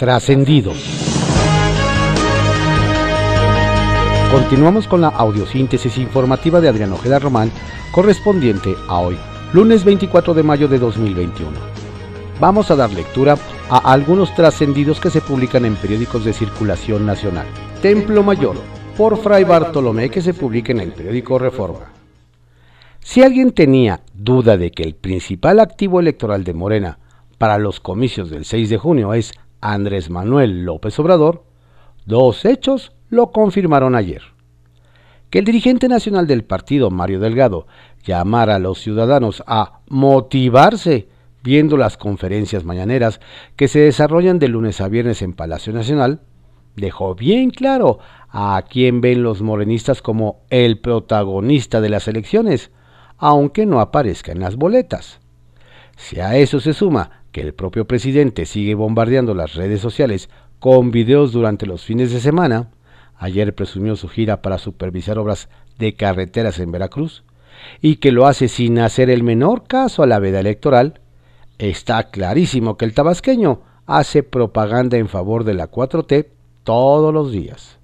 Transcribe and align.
Trascendidos. 0.00 0.78
Continuamos 4.32 4.88
con 4.88 5.02
la 5.02 5.08
audiosíntesis 5.08 5.98
informativa 5.98 6.58
de 6.62 6.68
Adrián 6.70 6.94
Ojeda 6.94 7.18
Román, 7.18 7.52
correspondiente 7.92 8.74
a 8.88 8.98
hoy, 9.00 9.18
lunes 9.52 9.84
24 9.84 10.32
de 10.32 10.42
mayo 10.42 10.68
de 10.68 10.78
2021. 10.78 11.50
Vamos 12.40 12.70
a 12.70 12.76
dar 12.76 12.90
lectura 12.90 13.36
a 13.68 13.92
algunos 13.92 14.34
trascendidos 14.34 14.98
que 15.00 15.10
se 15.10 15.20
publican 15.20 15.66
en 15.66 15.76
periódicos 15.76 16.24
de 16.24 16.32
circulación 16.32 17.04
nacional. 17.04 17.46
Templo 17.82 18.22
Mayor, 18.22 18.56
por 18.96 19.18
Fray 19.18 19.44
Bartolomé, 19.44 20.08
que 20.08 20.22
se 20.22 20.32
publica 20.32 20.72
en 20.72 20.80
el 20.80 20.92
periódico 20.92 21.38
Reforma. 21.38 21.92
Si 23.00 23.22
alguien 23.22 23.52
tenía 23.52 24.00
duda 24.14 24.56
de 24.56 24.70
que 24.70 24.82
el 24.82 24.94
principal 24.94 25.60
activo 25.60 26.00
electoral 26.00 26.42
de 26.42 26.54
Morena 26.54 26.98
para 27.36 27.58
los 27.58 27.80
comicios 27.80 28.30
del 28.30 28.46
6 28.46 28.70
de 28.70 28.78
junio 28.78 29.12
es 29.12 29.34
Andrés 29.60 30.10
Manuel 30.10 30.64
López 30.64 30.98
Obrador, 30.98 31.44
dos 32.06 32.44
hechos 32.44 32.92
lo 33.08 33.30
confirmaron 33.30 33.94
ayer. 33.94 34.22
Que 35.30 35.38
el 35.38 35.44
dirigente 35.44 35.88
nacional 35.88 36.26
del 36.26 36.44
partido, 36.44 36.90
Mario 36.90 37.20
Delgado, 37.20 37.66
llamara 38.04 38.56
a 38.56 38.58
los 38.58 38.80
ciudadanos 38.80 39.44
a 39.46 39.80
motivarse 39.88 41.08
viendo 41.42 41.76
las 41.76 41.96
conferencias 41.96 42.64
mañaneras 42.64 43.20
que 43.56 43.68
se 43.68 43.80
desarrollan 43.80 44.38
de 44.38 44.48
lunes 44.48 44.80
a 44.80 44.88
viernes 44.88 45.22
en 45.22 45.32
Palacio 45.32 45.72
Nacional, 45.72 46.20
dejó 46.76 47.14
bien 47.14 47.50
claro 47.50 47.98
a 48.28 48.62
quién 48.68 49.00
ven 49.00 49.22
los 49.22 49.42
morenistas 49.42 50.02
como 50.02 50.42
el 50.50 50.78
protagonista 50.80 51.80
de 51.80 51.88
las 51.88 52.08
elecciones, 52.08 52.70
aunque 53.18 53.66
no 53.66 53.80
aparezca 53.80 54.32
en 54.32 54.40
las 54.40 54.56
boletas. 54.56 55.20
Si 55.96 56.20
a 56.20 56.36
eso 56.36 56.60
se 56.60 56.72
suma 56.72 57.19
que 57.32 57.40
el 57.40 57.54
propio 57.54 57.86
presidente 57.86 58.46
sigue 58.46 58.74
bombardeando 58.74 59.34
las 59.34 59.54
redes 59.54 59.80
sociales 59.80 60.28
con 60.58 60.90
videos 60.90 61.32
durante 61.32 61.66
los 61.66 61.84
fines 61.84 62.12
de 62.12 62.20
semana, 62.20 62.70
ayer 63.16 63.54
presumió 63.54 63.96
su 63.96 64.08
gira 64.08 64.42
para 64.42 64.58
supervisar 64.58 65.18
obras 65.18 65.48
de 65.78 65.94
carreteras 65.94 66.58
en 66.58 66.72
Veracruz, 66.72 67.24
y 67.80 67.96
que 67.96 68.12
lo 68.12 68.26
hace 68.26 68.48
sin 68.48 68.78
hacer 68.78 69.10
el 69.10 69.22
menor 69.22 69.64
caso 69.66 70.02
a 70.02 70.06
la 70.06 70.18
veda 70.18 70.40
electoral, 70.40 71.00
está 71.58 72.10
clarísimo 72.10 72.76
que 72.76 72.84
el 72.84 72.94
tabasqueño 72.94 73.62
hace 73.86 74.22
propaganda 74.22 74.96
en 74.96 75.08
favor 75.08 75.44
de 75.44 75.54
la 75.54 75.70
4T 75.70 76.28
todos 76.64 77.12
los 77.12 77.32
días. 77.32 77.78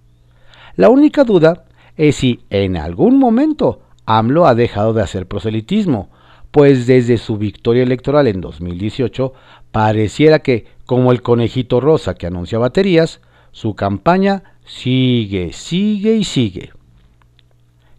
La 0.77 0.89
única 0.89 1.25
duda 1.25 1.65
es 1.97 2.17
si 2.17 2.41
en 2.51 2.77
algún 2.77 3.19
momento 3.19 3.81
AMLO 4.05 4.47
ha 4.47 4.55
dejado 4.55 4.93
de 4.93 5.03
hacer 5.03 5.27
proselitismo, 5.27 6.11
pues 6.57 6.87
desde 6.87 7.19
su 7.19 7.37
victoria 7.37 7.83
electoral 7.83 8.27
en 8.29 8.41
2018 8.41 9.35
pareciera 9.73 10.39
que, 10.39 10.65
como 10.87 11.13
el 11.13 11.21
conejito 11.21 11.81
rosa 11.81 12.15
que 12.15 12.27
anuncia 12.27 12.59
baterías, 12.59 13.21
su 13.53 13.75
campaña 13.75 14.55
sigue, 14.65 15.53
sigue 15.53 16.17
y 16.17 16.25
sigue. 16.25 16.71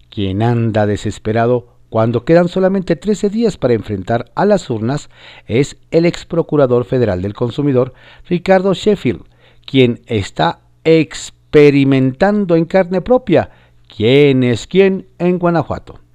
Quien 0.09 0.41
anda 0.41 0.87
desesperado 0.87 1.67
cuando 1.89 2.25
quedan 2.25 2.47
solamente 2.47 2.95
13 2.95 3.29
días 3.29 3.57
para 3.57 3.75
enfrentar 3.75 4.31
a 4.33 4.43
las 4.43 4.71
urnas 4.71 5.11
es 5.45 5.77
el 5.91 6.07
ex 6.07 6.25
procurador 6.25 6.85
federal 6.85 7.21
del 7.21 7.35
consumidor, 7.35 7.93
Ricardo 8.27 8.73
Sheffield, 8.73 9.21
quien 9.67 10.01
está 10.07 10.61
experimentando 10.83 12.55
en 12.55 12.65
carne 12.65 13.01
propia 13.01 13.51
quién 13.95 14.41
es 14.43 14.65
quién 14.65 15.05
en 15.19 15.37
Guanajuato. 15.37 16.06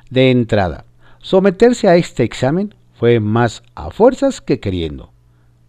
De 0.10 0.30
entrada, 0.30 0.86
someterse 1.20 1.88
a 1.88 1.96
este 1.96 2.24
examen 2.24 2.76
fue 2.94 3.20
más 3.20 3.64
a 3.74 3.90
fuerzas 3.90 4.40
que 4.40 4.60
queriendo, 4.60 5.12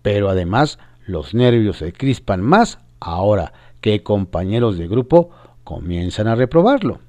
pero 0.03 0.29
además 0.29 0.79
los 1.07 1.35
nervios 1.35 1.79
se 1.79 1.93
crispan 1.93 2.43
más 2.43 2.79
ahora 3.01 3.53
que 3.81 4.03
compañeros 4.03 4.77
de 4.79 4.89
grupo 4.89 5.31
comienzan 5.65 6.29
a 6.29 6.35
reprobarlo. 6.35 7.01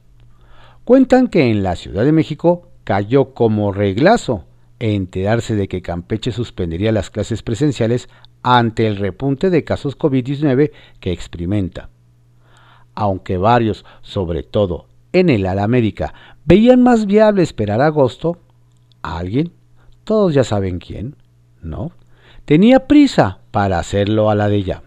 Cuentan 0.86 1.28
que 1.28 1.52
en 1.52 1.64
la 1.64 1.76
Ciudad 1.76 2.06
de 2.06 2.12
México 2.14 2.70
cayó 2.84 3.34
como 3.34 3.74
reglazo 3.74 4.46
enterarse 4.80 5.56
de 5.56 5.68
que 5.68 5.82
Campeche 5.82 6.32
suspendería 6.32 6.92
las 6.92 7.10
clases 7.10 7.44
presenciales 7.44 8.08
ante 8.44 8.88
el 8.88 8.96
repunte 8.96 9.50
de 9.50 9.64
casos 9.64 9.98
COVID-19 9.98 10.72
que 11.00 11.12
experimenta. 11.12 11.90
Aunque 12.96 13.38
varios, 13.38 13.86
sobre 14.02 14.44
todo 14.44 14.86
en 15.14 15.30
el 15.30 15.46
ala 15.46 15.68
médica, 15.68 16.14
veían 16.46 16.84
más 16.84 17.06
viable 17.06 17.44
esperar 17.44 17.82
agosto, 17.82 18.40
alguien, 19.02 19.54
todos 20.04 20.34
ya 20.34 20.44
saben 20.44 20.80
quién, 20.80 21.16
¿no? 21.62 21.92
Tenía 22.46 22.88
prisa 22.88 23.40
para 23.52 23.80
hacerlo 23.80 24.30
a 24.30 24.36
la 24.36 24.48
de 24.48 24.64
ya. 24.64 24.84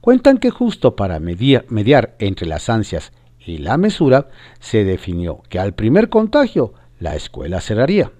Cuentan 0.00 0.38
que 0.38 0.50
justo 0.50 0.96
para 0.96 1.20
mediar 1.20 2.14
entre 2.18 2.46
las 2.46 2.68
ansias 2.68 3.12
y 3.38 3.58
la 3.58 3.76
mesura, 3.76 4.28
se 4.58 4.84
definió 4.84 5.42
que 5.48 5.58
al 5.58 5.74
primer 5.74 6.08
contagio 6.08 6.74
la 6.98 7.14
escuela 7.14 7.60
cerraría. 7.60 8.12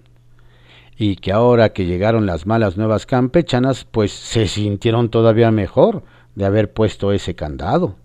Y 0.97 1.17
que 1.17 1.33
ahora 1.33 1.73
que 1.73 1.87
llegaron 1.87 2.27
las 2.27 2.47
malas 2.47 2.77
nuevas 2.77 3.07
campechanas, 3.07 3.85
pues 3.85 4.13
se 4.13 4.47
sintieron 4.47 5.09
todavía 5.09 5.51
mejor 5.51 6.05
de 6.35 6.45
haber 6.45 6.73
puesto 6.73 7.13
ese 7.13 7.35
candado. 7.35 7.97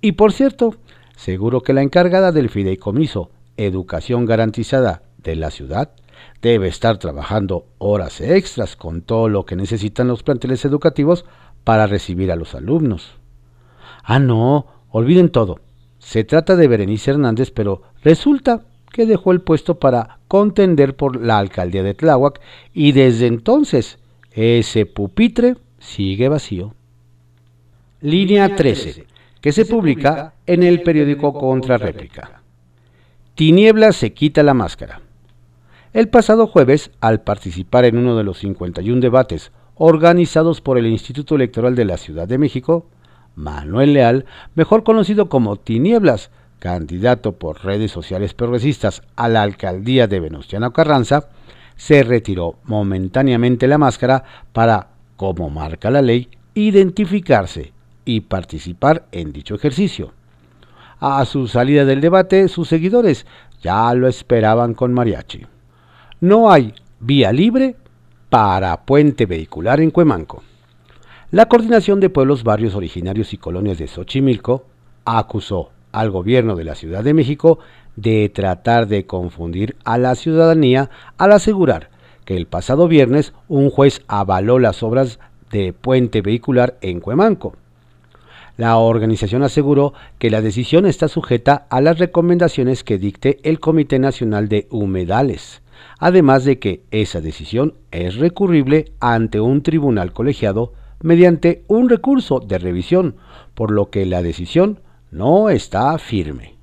Y 0.00 0.12
por 0.12 0.32
cierto, 0.32 0.76
seguro 1.18 1.62
que 1.62 1.72
la 1.72 1.82
encargada 1.82 2.30
del 2.30 2.48
fideicomiso 2.48 3.30
Educación 3.56 4.24
Garantizada 4.24 5.02
de 5.16 5.34
la 5.34 5.50
ciudad 5.50 5.90
debe 6.40 6.68
estar 6.68 6.98
trabajando 6.98 7.66
horas 7.78 8.20
extras 8.20 8.76
con 8.76 9.02
todo 9.02 9.28
lo 9.28 9.44
que 9.44 9.56
necesitan 9.56 10.06
los 10.06 10.22
planteles 10.22 10.64
educativos 10.64 11.24
para 11.64 11.88
recibir 11.88 12.30
a 12.30 12.36
los 12.36 12.54
alumnos. 12.54 13.16
Ah, 14.04 14.20
no, 14.20 14.66
olviden 14.90 15.30
todo. 15.30 15.58
Se 15.98 16.22
trata 16.22 16.54
de 16.54 16.68
Berenice 16.68 17.10
Hernández, 17.10 17.50
pero 17.50 17.82
resulta 18.04 18.62
que 18.92 19.04
dejó 19.04 19.32
el 19.32 19.40
puesto 19.40 19.80
para 19.80 20.20
contender 20.28 20.94
por 20.94 21.20
la 21.20 21.38
alcaldía 21.38 21.82
de 21.82 21.94
Tláhuac 21.94 22.40
y 22.72 22.92
desde 22.92 23.26
entonces 23.26 23.98
ese 24.30 24.86
pupitre 24.86 25.56
sigue 25.80 26.28
vacío. 26.28 26.74
Línea 28.00 28.54
13, 28.54 29.07
que 29.40 29.52
se 29.52 29.64
publica 29.64 30.34
en 30.46 30.62
el 30.62 30.82
periódico 30.82 31.32
Contrarréplica. 31.32 32.42
Tiniebla 33.34 33.92
se 33.92 34.12
quita 34.12 34.42
la 34.42 34.54
máscara. 34.54 35.00
El 35.92 36.08
pasado 36.08 36.46
jueves, 36.46 36.90
al 37.00 37.20
participar 37.22 37.84
en 37.84 37.98
uno 37.98 38.16
de 38.16 38.24
los 38.24 38.38
51 38.38 39.00
debates 39.00 39.52
organizados 39.76 40.60
por 40.60 40.76
el 40.76 40.86
Instituto 40.86 41.36
Electoral 41.36 41.74
de 41.74 41.84
la 41.84 41.96
Ciudad 41.96 42.26
de 42.26 42.38
México, 42.38 42.86
Manuel 43.36 43.94
Leal, 43.94 44.26
mejor 44.54 44.82
conocido 44.82 45.28
como 45.28 45.56
Tinieblas, 45.56 46.30
candidato 46.58 47.32
por 47.32 47.64
redes 47.64 47.92
sociales 47.92 48.34
progresistas 48.34 49.02
a 49.14 49.28
la 49.28 49.42
alcaldía 49.42 50.08
de 50.08 50.18
Venustiano 50.18 50.72
Carranza, 50.72 51.28
se 51.76 52.02
retiró 52.02 52.56
momentáneamente 52.64 53.68
la 53.68 53.78
máscara 53.78 54.24
para, 54.52 54.88
como 55.16 55.48
marca 55.48 55.90
la 55.90 56.02
ley, 56.02 56.28
identificarse 56.54 57.72
y 58.08 58.22
participar 58.22 59.04
en 59.12 59.34
dicho 59.34 59.54
ejercicio. 59.54 60.14
A 60.98 61.22
su 61.26 61.46
salida 61.46 61.84
del 61.84 62.00
debate, 62.00 62.48
sus 62.48 62.66
seguidores 62.66 63.26
ya 63.60 63.92
lo 63.92 64.08
esperaban 64.08 64.72
con 64.72 64.94
mariachi. 64.94 65.46
No 66.20 66.50
hay 66.50 66.72
vía 67.00 67.32
libre 67.32 67.76
para 68.30 68.86
puente 68.86 69.26
vehicular 69.26 69.82
en 69.82 69.90
Cuemanco. 69.90 70.42
La 71.32 71.50
Coordinación 71.50 72.00
de 72.00 72.08
Pueblos, 72.08 72.44
Barrios 72.44 72.74
Originarios 72.74 73.34
y 73.34 73.36
Colonias 73.36 73.76
de 73.76 73.88
Xochimilco 73.88 74.64
acusó 75.04 75.68
al 75.92 76.10
gobierno 76.10 76.56
de 76.56 76.64
la 76.64 76.76
Ciudad 76.76 77.04
de 77.04 77.12
México 77.12 77.58
de 77.96 78.30
tratar 78.30 78.86
de 78.88 79.04
confundir 79.04 79.76
a 79.84 79.98
la 79.98 80.14
ciudadanía 80.14 80.88
al 81.18 81.32
asegurar 81.32 81.90
que 82.24 82.38
el 82.38 82.46
pasado 82.46 82.88
viernes 82.88 83.34
un 83.48 83.68
juez 83.68 84.00
avaló 84.08 84.58
las 84.58 84.82
obras 84.82 85.20
de 85.50 85.74
puente 85.74 86.22
vehicular 86.22 86.78
en 86.80 87.00
Cuemanco. 87.00 87.54
La 88.58 88.76
organización 88.76 89.44
aseguró 89.44 89.94
que 90.18 90.30
la 90.30 90.42
decisión 90.42 90.84
está 90.84 91.06
sujeta 91.06 91.68
a 91.70 91.80
las 91.80 92.00
recomendaciones 92.00 92.82
que 92.82 92.98
dicte 92.98 93.38
el 93.44 93.60
Comité 93.60 94.00
Nacional 94.00 94.48
de 94.48 94.66
Humedales, 94.70 95.62
además 96.00 96.44
de 96.44 96.58
que 96.58 96.82
esa 96.90 97.20
decisión 97.20 97.74
es 97.92 98.16
recurrible 98.16 98.86
ante 98.98 99.40
un 99.40 99.62
tribunal 99.62 100.12
colegiado 100.12 100.72
mediante 101.00 101.62
un 101.68 101.88
recurso 101.88 102.40
de 102.40 102.58
revisión, 102.58 103.14
por 103.54 103.70
lo 103.70 103.90
que 103.90 104.04
la 104.06 104.22
decisión 104.22 104.80
no 105.12 105.50
está 105.50 105.96
firme. 105.98 106.56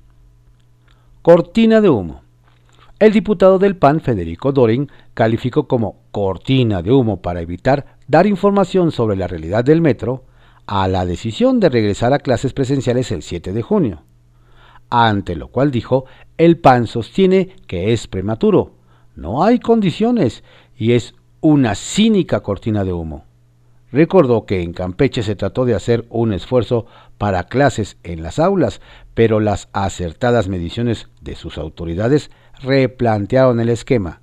Cortina 1.22 1.80
de 1.80 1.88
humo. 1.88 2.20
El 2.98 3.14
diputado 3.14 3.58
del 3.58 3.74
PAN, 3.74 4.02
Federico 4.02 4.52
Dorin, 4.52 4.90
calificó 5.14 5.66
como 5.66 5.96
cortina 6.10 6.82
de 6.82 6.92
humo 6.92 7.22
para 7.22 7.40
evitar 7.40 7.96
dar 8.06 8.26
información 8.26 8.92
sobre 8.92 9.16
la 9.16 9.28
realidad 9.28 9.64
del 9.64 9.80
metro 9.80 10.24
a 10.66 10.88
la 10.88 11.06
decisión 11.06 11.60
de 11.60 11.68
regresar 11.68 12.12
a 12.12 12.18
clases 12.18 12.52
presenciales 12.52 13.12
el 13.12 13.22
7 13.22 13.52
de 13.52 13.62
junio. 13.62 14.02
Ante 14.90 15.36
lo 15.36 15.48
cual 15.48 15.70
dijo, 15.70 16.04
el 16.38 16.58
PAN 16.58 16.86
sostiene 16.86 17.56
que 17.66 17.92
es 17.92 18.06
prematuro, 18.06 18.74
no 19.14 19.42
hay 19.42 19.58
condiciones 19.58 20.44
y 20.76 20.92
es 20.92 21.14
una 21.40 21.74
cínica 21.74 22.40
cortina 22.40 22.84
de 22.84 22.92
humo. 22.92 23.24
Recordó 23.90 24.46
que 24.46 24.62
en 24.62 24.72
Campeche 24.72 25.22
se 25.22 25.36
trató 25.36 25.64
de 25.64 25.74
hacer 25.74 26.06
un 26.10 26.32
esfuerzo 26.32 26.86
para 27.18 27.44
clases 27.44 27.96
en 28.02 28.22
las 28.22 28.38
aulas, 28.38 28.80
pero 29.14 29.40
las 29.40 29.68
acertadas 29.72 30.48
mediciones 30.48 31.08
de 31.20 31.34
sus 31.34 31.56
autoridades 31.56 32.30
replantearon 32.60 33.60
el 33.60 33.68
esquema, 33.68 34.20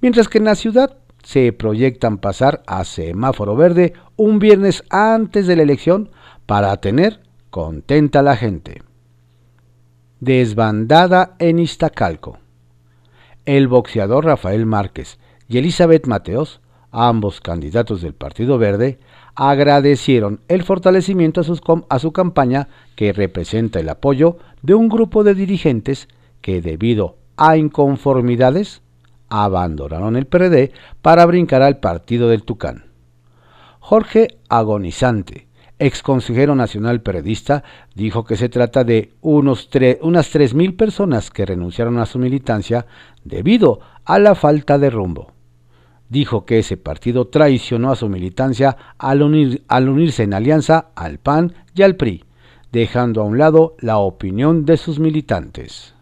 mientras 0.00 0.28
que 0.28 0.38
en 0.38 0.44
la 0.44 0.54
ciudad 0.54 0.96
se 1.32 1.52
proyectan 1.52 2.18
pasar 2.18 2.62
a 2.66 2.84
semáforo 2.84 3.56
verde 3.56 3.94
un 4.16 4.38
viernes 4.38 4.84
antes 4.90 5.46
de 5.46 5.56
la 5.56 5.62
elección 5.62 6.10
para 6.46 6.76
tener 6.78 7.20
contenta 7.50 8.20
a 8.20 8.22
la 8.22 8.36
gente. 8.36 8.82
Desbandada 10.20 11.34
en 11.38 11.58
Iztacalco. 11.58 12.38
El 13.44 13.66
boxeador 13.66 14.24
Rafael 14.24 14.66
Márquez 14.66 15.18
y 15.48 15.58
Elizabeth 15.58 16.06
Mateos 16.06 16.60
ambos 16.92 17.40
candidatos 17.40 18.02
del 18.02 18.12
Partido 18.12 18.58
Verde, 18.58 18.98
agradecieron 19.34 20.40
el 20.48 20.62
fortalecimiento 20.62 21.40
a, 21.40 21.98
su 21.98 22.12
campaña 22.12 22.68
que 22.94 23.14
representa 23.14 23.80
el 23.80 23.88
apoyo 23.88 24.36
de 24.60 24.74
un 24.74 24.88
grupo 24.88 25.24
de 25.24 25.34
dirigentes 25.34 26.06
que 26.42 26.60
debido 26.60 27.16
a 27.38 27.56
inconformidades 27.56 28.81
abandonaron 29.32 30.16
el 30.16 30.26
PRD 30.26 30.72
para 31.00 31.26
brincar 31.26 31.62
al 31.62 31.78
partido 31.78 32.28
del 32.28 32.42
Tucán. 32.42 32.84
Jorge 33.80 34.38
Agonizante, 34.48 35.48
ex 35.78 36.02
consejero 36.02 36.54
nacional 36.54 37.00
periodista, 37.02 37.64
dijo 37.94 38.24
que 38.24 38.36
se 38.36 38.48
trata 38.48 38.84
de 38.84 39.12
unos 39.20 39.68
unas 40.02 40.34
3.000 40.34 40.76
personas 40.76 41.30
que 41.30 41.46
renunciaron 41.46 41.98
a 41.98 42.06
su 42.06 42.18
militancia 42.18 42.86
debido 43.24 43.80
a 44.04 44.18
la 44.18 44.34
falta 44.34 44.78
de 44.78 44.90
rumbo 44.90 45.32
dijo 46.12 46.44
que 46.44 46.58
ese 46.58 46.76
partido 46.76 47.28
traicionó 47.28 47.90
a 47.90 47.96
su 47.96 48.06
militancia 48.10 48.76
al, 48.98 49.22
unirse 49.22 50.22
en 50.22 50.34
alianza 50.34 50.90
al 50.94 51.18
PAN 51.18 51.54
y 51.74 51.82
al 51.82 51.96
PRI, 51.96 52.24
dejando 52.70 53.22
a 53.22 53.24
un 53.24 53.38
lado 53.38 53.76
la 53.80 53.96
opinión 53.96 54.66
de 54.66 54.76
sus 54.76 54.98
militantes. 54.98 55.94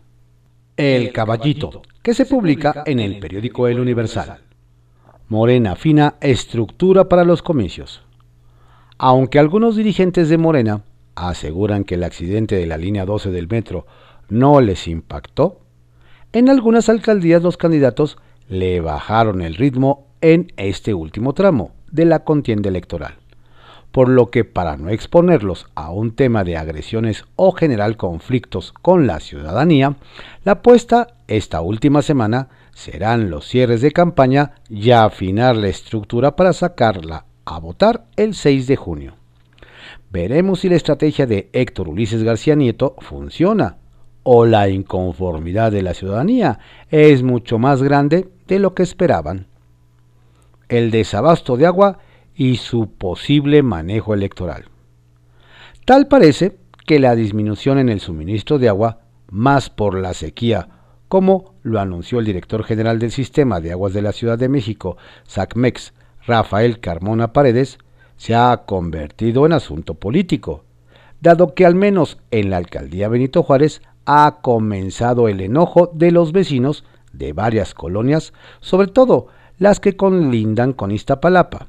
El 0.76 1.12
Caballito, 1.12 1.82
que 2.02 2.14
se 2.14 2.24
publica 2.24 2.82
en 2.86 2.98
el 2.98 3.18
periódico 3.18 3.68
El 3.68 3.78
Universal. 3.78 4.40
Morena 5.28 5.76
fina 5.76 6.14
estructura 6.20 7.08
para 7.08 7.24
los 7.24 7.42
comicios. 7.42 8.02
Aunque 8.96 9.38
algunos 9.38 9.76
dirigentes 9.76 10.28
de 10.28 10.38
Morena 10.38 10.82
aseguran 11.14 11.84
que 11.84 11.96
el 11.96 12.04
accidente 12.04 12.56
de 12.56 12.66
la 12.66 12.78
línea 12.78 13.04
12 13.04 13.30
del 13.30 13.48
metro 13.48 13.86
no 14.28 14.60
les 14.60 14.88
impactó, 14.88 15.60
en 16.32 16.48
algunas 16.48 16.88
alcaldías 16.88 17.42
los 17.42 17.56
candidatos 17.56 18.16
le 18.48 18.80
bajaron 18.80 19.42
el 19.42 19.54
ritmo 19.54 20.08
en 20.22 20.52
este 20.56 20.94
último 20.94 21.34
tramo 21.34 21.72
de 21.90 22.06
la 22.06 22.24
contienda 22.24 22.68
electoral, 22.68 23.18
por 23.92 24.08
lo 24.08 24.30
que 24.30 24.44
para 24.44 24.76
no 24.76 24.90
exponerlos 24.90 25.66
a 25.74 25.90
un 25.90 26.12
tema 26.12 26.44
de 26.44 26.56
agresiones 26.56 27.24
o 27.36 27.52
general 27.52 27.96
conflictos 27.96 28.72
con 28.72 29.06
la 29.06 29.20
ciudadanía, 29.20 29.96
la 30.44 30.52
apuesta 30.52 31.08
esta 31.26 31.60
última 31.60 32.02
semana 32.02 32.48
serán 32.72 33.30
los 33.30 33.46
cierres 33.46 33.80
de 33.80 33.92
campaña 33.92 34.52
y 34.68 34.90
afinar 34.92 35.56
la 35.56 35.68
estructura 35.68 36.36
para 36.36 36.52
sacarla 36.52 37.24
a 37.44 37.58
votar 37.58 38.06
el 38.16 38.34
6 38.34 38.66
de 38.66 38.76
junio. 38.76 39.14
Veremos 40.10 40.60
si 40.60 40.68
la 40.68 40.76
estrategia 40.76 41.26
de 41.26 41.50
Héctor 41.52 41.88
Ulises 41.88 42.22
García 42.22 42.54
Nieto 42.54 42.96
funciona 42.98 43.76
o 44.22 44.44
la 44.44 44.68
inconformidad 44.68 45.72
de 45.72 45.82
la 45.82 45.94
ciudadanía 45.94 46.58
es 46.90 47.22
mucho 47.22 47.58
más 47.58 47.82
grande 47.82 48.28
de 48.46 48.58
lo 48.58 48.74
que 48.74 48.82
esperaban. 48.82 49.46
El 50.68 50.90
desabasto 50.90 51.56
de 51.56 51.66
agua 51.66 51.98
y 52.40 52.56
su 52.56 52.90
posible 52.94 53.62
manejo 53.62 54.14
electoral. 54.14 54.64
Tal 55.84 56.08
parece 56.08 56.56
que 56.86 56.98
la 56.98 57.14
disminución 57.14 57.76
en 57.76 57.90
el 57.90 58.00
suministro 58.00 58.58
de 58.58 58.70
agua, 58.70 59.00
más 59.30 59.68
por 59.68 59.98
la 59.98 60.14
sequía, 60.14 60.68
como 61.08 61.52
lo 61.62 61.80
anunció 61.80 62.18
el 62.18 62.24
director 62.24 62.64
general 62.64 62.98
del 62.98 63.10
Sistema 63.10 63.60
de 63.60 63.72
Aguas 63.72 63.92
de 63.92 64.00
la 64.00 64.12
Ciudad 64.12 64.38
de 64.38 64.48
México, 64.48 64.96
SACMEX, 65.24 65.92
Rafael 66.26 66.80
Carmona 66.80 67.34
Paredes, 67.34 67.76
se 68.16 68.34
ha 68.34 68.62
convertido 68.64 69.44
en 69.44 69.52
asunto 69.52 69.92
político, 69.96 70.64
dado 71.20 71.54
que 71.54 71.66
al 71.66 71.74
menos 71.74 72.16
en 72.30 72.48
la 72.48 72.56
alcaldía 72.56 73.10
Benito 73.10 73.42
Juárez 73.42 73.82
ha 74.06 74.38
comenzado 74.40 75.28
el 75.28 75.42
enojo 75.42 75.90
de 75.92 76.10
los 76.10 76.32
vecinos 76.32 76.84
de 77.12 77.34
varias 77.34 77.74
colonias, 77.74 78.32
sobre 78.60 78.86
todo 78.88 79.26
las 79.58 79.78
que 79.78 79.94
conlindan 79.94 80.72
con 80.72 80.90
Iztapalapa. 80.90 81.68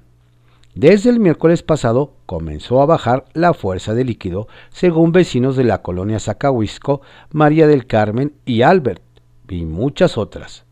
Desde 0.75 1.09
el 1.09 1.19
miércoles 1.19 1.63
pasado 1.63 2.13
comenzó 2.25 2.81
a 2.81 2.85
bajar 2.85 3.25
la 3.33 3.53
fuerza 3.53 3.93
de 3.93 4.05
líquido, 4.05 4.47
según 4.69 5.11
vecinos 5.11 5.57
de 5.57 5.65
la 5.65 5.81
colonia 5.81 6.19
Zacahuisco, 6.19 7.01
María 7.31 7.67
del 7.67 7.87
Carmen 7.87 8.33
y 8.45 8.61
Albert, 8.61 9.01
y 9.49 9.65
muchas 9.65 10.17
otras. 10.17 10.63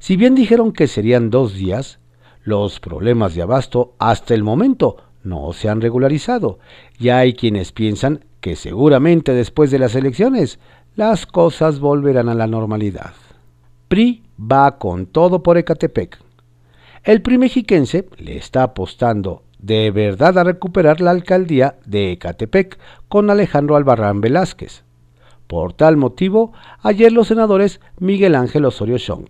Si 0.00 0.16
bien 0.16 0.34
dijeron 0.34 0.72
que 0.72 0.88
serían 0.88 1.30
dos 1.30 1.54
días, 1.54 2.00
los 2.42 2.80
problemas 2.80 3.34
de 3.34 3.42
abasto 3.42 3.94
hasta 3.98 4.34
el 4.34 4.42
momento 4.42 4.96
no 5.22 5.52
se 5.52 5.68
han 5.68 5.80
regularizado, 5.80 6.58
y 6.98 7.10
hay 7.10 7.34
quienes 7.34 7.70
piensan 7.70 8.24
que 8.40 8.56
seguramente 8.56 9.32
después 9.34 9.70
de 9.70 9.78
las 9.78 9.94
elecciones 9.94 10.58
las 10.96 11.26
cosas 11.26 11.78
volverán 11.78 12.28
a 12.28 12.34
la 12.34 12.48
normalidad. 12.48 13.14
PRI 13.86 14.24
va 14.38 14.78
con 14.78 15.06
todo 15.06 15.44
por 15.44 15.58
Ecatepec. 15.58 16.23
El 17.04 17.20
PRI 17.20 17.36
mexiquense 17.36 18.08
le 18.16 18.38
está 18.38 18.62
apostando 18.62 19.42
de 19.58 19.90
verdad 19.90 20.38
a 20.38 20.44
recuperar 20.44 21.02
la 21.02 21.10
alcaldía 21.10 21.76
de 21.84 22.12
Ecatepec 22.12 22.78
con 23.08 23.28
Alejandro 23.28 23.76
Albarrán 23.76 24.22
Velázquez. 24.22 24.84
Por 25.46 25.74
tal 25.74 25.98
motivo, 25.98 26.54
ayer 26.80 27.12
los 27.12 27.28
senadores 27.28 27.82
Miguel 27.98 28.34
Ángel 28.34 28.64
Osorio 28.64 28.96
Chong, 28.96 29.26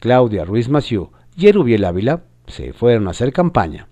Claudia 0.00 0.46
Ruiz 0.46 0.70
Maciú 0.70 1.10
y 1.36 1.48
Erubiel 1.48 1.84
Ávila 1.84 2.22
se 2.46 2.72
fueron 2.72 3.08
a 3.08 3.10
hacer 3.10 3.34
campaña. 3.34 3.88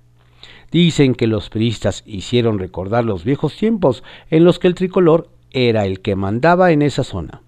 Dicen 0.73 1.14
que 1.14 1.26
los 1.26 1.50
priistas 1.50 2.05
hicieron 2.07 2.59
recordar 2.59 3.05
los 3.05 3.23
viejos 3.23 3.55
tiempos 3.55 4.02
en 4.31 4.45
los 4.45 4.59
que 4.59 4.69
el 4.69 4.75
tricolor 4.75 5.28
era 5.50 5.85
el 5.85 6.00
que 6.00 6.16
mandaba 6.16 6.73
en 6.73 6.81
esa 6.81 7.05
zona. 7.05 7.43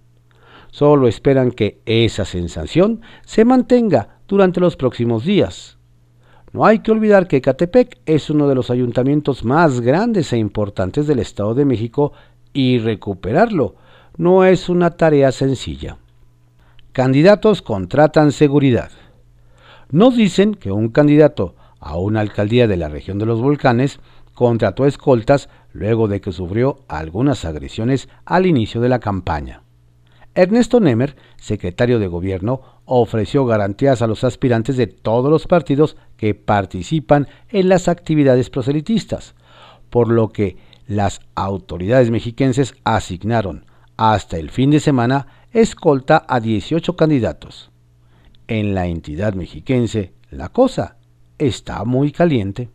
Solo 0.71 1.09
esperan 1.09 1.51
que 1.51 1.81
esa 1.87 2.27
sensación 2.27 3.01
se 3.25 3.47
mantenga 3.47 4.19
durante 4.29 4.61
los 4.61 4.77
próximos 4.77 5.25
días. 5.25 5.78
No 6.59 6.65
hay 6.65 6.81
que 6.81 6.91
olvidar 6.91 7.29
que 7.29 7.41
Catepec 7.41 8.01
es 8.05 8.31
uno 8.31 8.49
de 8.49 8.57
los 8.57 8.69
ayuntamientos 8.69 9.45
más 9.45 9.81
grandes 9.81 10.33
e 10.33 10.39
importantes 10.39 11.07
del 11.07 11.21
Estado 11.21 11.55
de 11.55 11.65
México 11.65 12.13
y 12.53 12.81
recuperarlo 12.81 13.77
no 14.17 14.43
es 14.43 14.69
una 14.69 14.91
tarea 14.91 15.31
sencilla. 15.31 15.99
Candidatos 16.91 17.63
contratan 17.63 18.33
seguridad. 18.33 18.91
Nos 19.93 20.17
dicen 20.17 20.55
que 20.55 20.73
un 20.73 20.89
candidato 20.89 21.55
a 21.79 21.97
una 21.97 22.23
alcaldía 22.23 22.67
de 22.67 22.77
la 22.77 22.89
región 22.89 23.21
de 23.21 23.27
los 23.27 23.41
volcanes 23.41 24.01
contrató 24.35 24.85
escoltas 24.85 25.49
luego 25.73 26.09
de 26.09 26.21
que 26.21 26.33
sufrió 26.33 26.81
algunas 26.89 27.45
agresiones 27.45 28.09
al 28.25 28.47
inicio 28.47 28.81
de 28.81 28.89
la 28.89 28.99
campaña. 28.99 29.63
Ernesto 30.35 30.81
Nemer, 30.81 31.15
secretario 31.37 32.01
de 32.01 32.09
Gobierno, 32.09 32.63
ofreció 32.85 33.45
garantías 33.45 34.03
a 34.03 34.09
los 34.09 34.25
aspirantes 34.25 34.77
de 34.77 34.87
todos 34.87 35.31
los 35.31 35.47
partidos 35.47 35.97
que 36.19 36.35
participan 36.35 37.29
en 37.49 37.71
las 37.71 37.89
actividades 37.89 38.51
proselitistas, 38.51 39.35
por 39.89 40.09
lo 40.09 40.29
que 40.29 40.59
las 40.87 41.21
autoridades 41.35 42.11
mexiquenses 42.11 42.75
asignaron 42.85 43.65
hasta 43.97 44.37
el 44.37 44.51
fin 44.51 44.71
de 44.71 44.81
semana 44.81 45.27
escolta 45.53 46.27
a 46.29 46.41
18 46.41 46.95
candidatos. 46.97 47.71
En 48.47 48.75
la 48.75 48.87
entidad 48.87 49.35
mexiquense, 49.35 50.13
la 50.31 50.51
cosa 50.51 50.97
está 51.39 51.85
muy 51.85 52.13
caliente. 52.13 52.69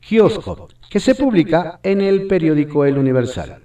Kiosco, 0.00 0.68
que 0.90 1.00
se 1.00 1.14
publica 1.14 1.80
en 1.82 2.00
el 2.00 2.26
periódico 2.26 2.84
El 2.84 2.98
Universal. 2.98 3.62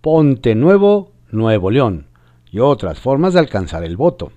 Ponte 0.00 0.54
Nuevo, 0.54 1.12
Nuevo 1.30 1.70
León 1.70 2.06
y 2.50 2.60
otras 2.60 3.00
formas 3.00 3.32
de 3.32 3.40
alcanzar 3.40 3.84
el 3.84 3.96
voto. 3.96 4.32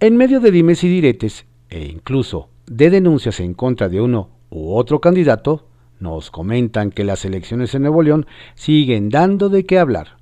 En 0.00 0.16
medio 0.16 0.40
de 0.40 0.50
dimes 0.50 0.84
y 0.84 0.88
diretes, 0.88 1.46
e 1.68 1.84
incluso 1.84 2.48
de 2.66 2.90
denuncias 2.90 3.40
en 3.40 3.54
contra 3.54 3.88
de 3.88 4.00
uno 4.00 4.30
u 4.50 4.74
otro 4.74 5.00
candidato, 5.00 5.66
nos 6.00 6.30
comentan 6.30 6.90
que 6.90 7.04
las 7.04 7.24
elecciones 7.24 7.74
en 7.74 7.82
Nuevo 7.82 8.02
León 8.02 8.26
siguen 8.54 9.08
dando 9.08 9.48
de 9.48 9.64
qué 9.64 9.78
hablar. 9.78 10.16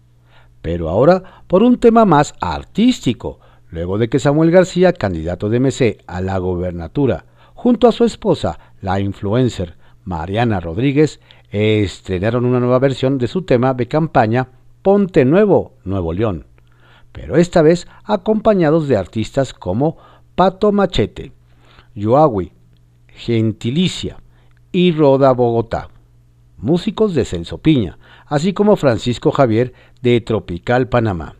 Pero 0.60 0.88
ahora 0.88 1.42
por 1.46 1.62
un 1.62 1.78
tema 1.78 2.04
más 2.04 2.34
artístico, 2.40 3.40
luego 3.68 3.98
de 3.98 4.08
que 4.08 4.18
Samuel 4.18 4.50
García, 4.50 4.92
candidato 4.92 5.48
de 5.48 5.60
MC 5.60 5.98
a 6.06 6.20
la 6.20 6.38
gobernatura, 6.38 7.26
junto 7.54 7.88
a 7.88 7.92
su 7.92 8.04
esposa, 8.04 8.58
la 8.80 9.00
influencer 9.00 9.76
Mariana 10.04 10.60
Rodríguez, 10.60 11.20
estrenaron 11.50 12.44
una 12.44 12.60
nueva 12.60 12.78
versión 12.78 13.18
de 13.18 13.28
su 13.28 13.42
tema 13.42 13.74
de 13.74 13.86
campaña 13.86 14.48
Ponte 14.82 15.24
Nuevo, 15.24 15.74
Nuevo 15.84 16.12
León, 16.12 16.46
pero 17.12 17.36
esta 17.36 17.62
vez 17.62 17.86
acompañados 18.04 18.88
de 18.88 18.96
artistas 18.96 19.52
como 19.52 19.98
Pato 20.34 20.72
Machete, 20.72 21.32
Yoawi, 21.94 22.52
Gentilicia 23.08 24.16
y 24.72 24.92
Roda 24.92 25.32
Bogotá, 25.32 25.90
músicos 26.56 27.14
de 27.14 27.26
Celso 27.26 27.58
Piña, 27.58 27.98
así 28.26 28.54
como 28.54 28.76
Francisco 28.76 29.30
Javier 29.30 29.74
de 30.00 30.22
Tropical 30.22 30.88
Panamá. 30.88 31.36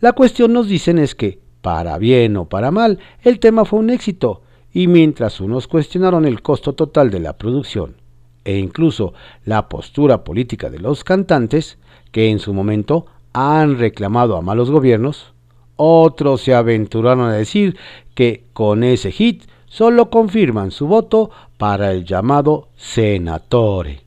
La 0.00 0.12
cuestión 0.12 0.52
nos 0.52 0.68
dicen 0.68 0.98
es 0.98 1.14
que 1.14 1.40
para 1.62 1.96
bien 1.96 2.36
o 2.36 2.46
para 2.46 2.70
mal, 2.70 2.98
el 3.22 3.38
tema 3.38 3.64
fue 3.64 3.78
un 3.78 3.88
éxito, 3.88 4.42
y 4.72 4.86
mientras 4.86 5.40
unos 5.40 5.66
cuestionaron 5.66 6.26
el 6.26 6.42
costo 6.42 6.74
total 6.74 7.10
de 7.10 7.20
la 7.20 7.38
producción 7.38 7.96
e 8.44 8.58
incluso 8.58 9.14
la 9.44 9.68
postura 9.68 10.24
política 10.24 10.70
de 10.70 10.78
los 10.78 11.04
cantantes, 11.04 11.78
que 12.12 12.30
en 12.30 12.38
su 12.38 12.52
momento 12.52 13.06
han 13.32 13.78
reclamado 13.78 14.36
a 14.36 14.42
malos 14.42 14.70
gobiernos, 14.70 15.34
otros 15.82 16.42
se 16.42 16.54
aventuraron 16.54 17.30
a 17.30 17.32
decir 17.32 17.76
que 18.14 18.44
con 18.52 18.84
ese 18.84 19.12
hit 19.12 19.44
solo 19.64 20.10
confirman 20.10 20.72
su 20.72 20.86
voto 20.86 21.30
para 21.56 21.92
el 21.92 22.04
llamado 22.04 22.68
senatore. 22.76 24.00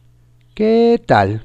¿Qué 0.54 1.02
tal? 1.04 1.44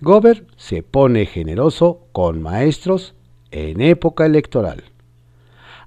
Gober 0.00 0.46
se 0.56 0.84
pone 0.84 1.26
generoso 1.26 2.02
con 2.12 2.40
maestros 2.40 3.14
en 3.50 3.80
época 3.80 4.26
electoral. 4.26 4.84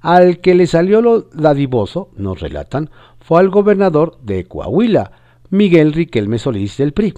Al 0.02 0.40
que 0.40 0.54
le 0.54 0.68
salió 0.68 1.02
lo 1.02 1.22
dadivoso, 1.22 2.10
nos 2.18 2.42
relatan, 2.42 2.90
fue 3.22 3.40
al 3.40 3.50
gobernador 3.50 4.18
de 4.22 4.46
Coahuila, 4.46 5.12
Miguel 5.50 5.94
Riquelme 5.94 6.40
Solís 6.40 6.76
del 6.76 6.92
PRI. 6.92 7.14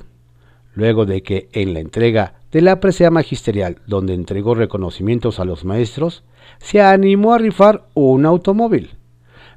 Luego 0.74 1.06
de 1.06 1.24
que 1.24 1.50
en 1.54 1.74
la 1.74 1.80
entrega 1.80 2.41
de 2.52 2.62
la 2.62 2.80
presea 2.80 3.12
magisterial, 3.12 3.78
donde 3.88 4.14
entregó 4.14 4.56
reconocimientos 4.56 5.40
a 5.40 5.46
los 5.46 5.66
maestros, 5.66 6.24
se 6.60 6.82
animó 6.82 7.34
a 7.34 7.38
rifar 7.38 7.84
un 7.94 8.26
automóvil. 8.26 8.92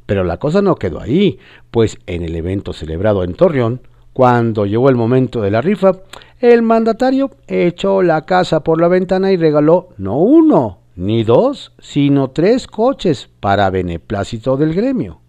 Pero 0.06 0.24
la 0.24 0.38
cosa 0.38 0.62
no 0.62 0.76
quedó 0.76 1.00
ahí, 1.00 1.38
pues 1.70 1.98
en 2.06 2.22
el 2.22 2.36
evento 2.36 2.72
celebrado 2.72 3.24
en 3.24 3.34
Torreón, 3.34 3.80
cuando 4.12 4.64
llegó 4.64 4.88
el 4.90 4.96
momento 4.96 5.40
de 5.40 5.50
la 5.50 5.60
rifa, 5.60 5.92
el 6.38 6.62
mandatario 6.62 7.30
echó 7.48 8.02
la 8.02 8.24
casa 8.26 8.60
por 8.60 8.80
la 8.80 8.88
ventana 8.88 9.32
y 9.32 9.36
regaló 9.36 9.88
no 9.96 10.18
uno, 10.18 10.78
ni 10.94 11.24
dos, 11.24 11.72
sino 11.80 12.30
tres 12.30 12.66
coches 12.68 13.28
para 13.40 13.70
beneplácito 13.70 14.56
del 14.56 14.74
gremio. 14.74 15.20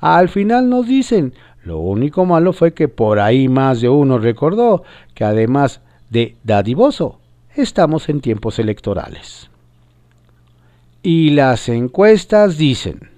Al 0.00 0.28
final 0.28 0.68
nos 0.68 0.86
dicen, 0.86 1.32
lo 1.62 1.78
único 1.78 2.26
malo 2.26 2.52
fue 2.52 2.74
que 2.74 2.88
por 2.88 3.20
ahí 3.20 3.48
más 3.48 3.80
de 3.80 3.88
uno 3.88 4.18
recordó 4.18 4.82
que 5.14 5.24
además 5.24 5.80
de 6.10 6.36
dadivoso, 6.44 7.18
estamos 7.54 8.08
en 8.08 8.20
tiempos 8.20 8.58
electorales. 8.58 9.50
Y 11.02 11.30
las 11.30 11.68
encuestas 11.68 12.56
dicen, 12.56 13.10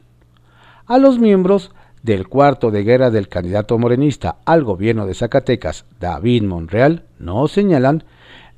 a 0.87 0.99
los 0.99 1.19
miembros 1.19 1.73
del 2.03 2.29
cuarto 2.29 2.71
de 2.71 2.85
guerra 2.85 3.11
del 3.11 3.29
candidato 3.29 3.79
morenista 3.79 4.37
al 4.45 4.65
gobierno 4.65 5.07
de 5.07 5.15
Zacatecas, 5.15 5.85
David 5.99 6.43
Monreal, 6.43 7.05
no 7.19 7.49
señalan 7.49 8.05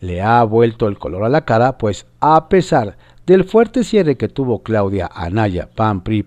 le 0.00 0.22
ha 0.22 0.42
vuelto 0.44 0.86
el 0.86 0.98
color 0.98 1.24
a 1.24 1.28
la 1.28 1.44
cara, 1.44 1.78
pues 1.78 2.06
a 2.20 2.48
pesar 2.48 2.96
del 3.26 3.44
fuerte 3.44 3.84
cierre 3.84 4.16
que 4.16 4.28
tuvo 4.28 4.62
Claudia 4.62 5.10
Anaya, 5.12 5.68
PAN, 5.74 6.02
PRI, 6.02 6.22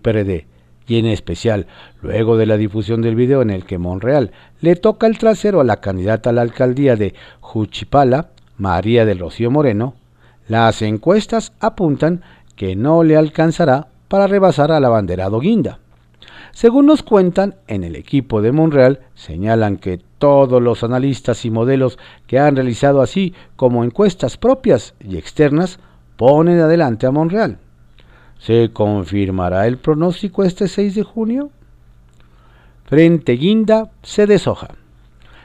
y 0.92 0.98
en 0.98 1.06
especial 1.06 1.68
luego 2.02 2.36
de 2.36 2.46
la 2.46 2.58
difusión 2.58 3.02
del 3.02 3.16
video 3.16 3.42
en 3.42 3.50
el 3.50 3.64
que 3.64 3.78
Monreal 3.78 4.32
le 4.60 4.76
toca 4.76 5.08
el 5.08 5.18
trasero 5.18 5.62
a 5.62 5.64
la 5.64 5.78
candidata 5.78 6.32
a 6.32 6.34
la 6.34 6.42
alcaldía 6.42 6.98
de 6.98 7.14
Juchipala, 7.40 8.32
María 8.58 9.06
del 9.06 9.20
Rocío 9.20 9.50
Moreno, 9.50 9.94
las 10.50 10.82
encuestas 10.82 11.54
apuntan 11.62 12.24
que 12.58 12.76
no 12.76 13.04
le 13.04 13.16
alcanzará 13.16 13.88
para 14.10 14.28
rebasar 14.28 14.74
al 14.74 14.84
abanderado 14.84 15.40
Guinda. 15.40 15.80
Según 16.52 16.88
nos 16.88 17.04
cuentan, 17.04 17.56
en 17.68 17.86
el 17.86 17.96
equipo 17.96 18.42
de 18.42 18.52
Monreal 18.52 19.00
señalan 19.16 19.78
que 19.78 20.02
todos 20.18 20.62
los 20.62 20.84
analistas 20.84 21.46
y 21.46 21.52
modelos 21.52 22.00
que 22.28 22.38
han 22.38 22.58
realizado 22.58 23.02
así 23.02 23.34
como 23.56 23.86
encuestas 23.86 24.36
propias 24.36 24.94
y 25.00 25.16
externas 25.16 25.80
ponen 26.18 26.60
adelante 26.60 27.08
a 27.08 27.12
Monreal. 27.12 27.60
¿Se 28.42 28.72
confirmará 28.74 29.68
el 29.68 29.78
pronóstico 29.78 30.44
este 30.44 30.68
6 30.68 30.96
de 30.96 31.04
junio? 31.04 31.52
Frente 32.86 33.34
Guinda 33.34 33.92
se 34.02 34.26
deshoja. 34.26 34.70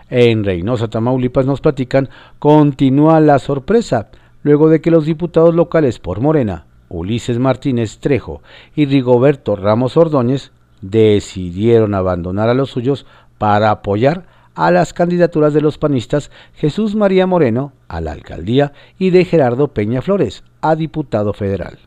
En 0.09 0.45
Reynosa, 0.45 0.88
Tamaulipas 0.88 1.45
nos 1.45 1.61
platican, 1.61 2.09
continúa 2.38 3.21
la 3.21 3.38
sorpresa, 3.38 4.09
luego 4.43 4.71
de 4.71 4.81
que 4.81 4.91
los 4.91 5.05
diputados 5.05 5.55
locales 5.55 5.99
por 5.99 6.21
Morena, 6.21 6.65
Ulises 6.88 7.38
Martínez 7.38 7.99
Trejo 7.99 8.41
y 8.75 8.87
Rigoberto 8.87 9.57
Ramos 9.57 9.99
Ordóñez, 9.99 10.53
decidieron 10.81 11.95
abandonar 11.95 12.49
a 12.49 12.55
los 12.55 12.71
suyos 12.71 13.05
para 13.37 13.71
apoyar 13.71 14.25
a 14.55 14.71
las 14.71 14.95
candidaturas 14.95 15.53
de 15.53 15.61
los 15.61 15.76
panistas 15.76 16.31
Jesús 16.55 16.95
María 16.95 17.26
Moreno 17.26 17.73
a 17.88 18.00
la 18.00 18.12
alcaldía 18.12 18.73
y 18.99 19.11
de 19.11 19.26
Gerardo 19.26 19.69
Peña 19.69 20.00
Flores 20.00 20.45
a 20.62 20.76
diputado 20.76 21.35
federal. 21.35 21.79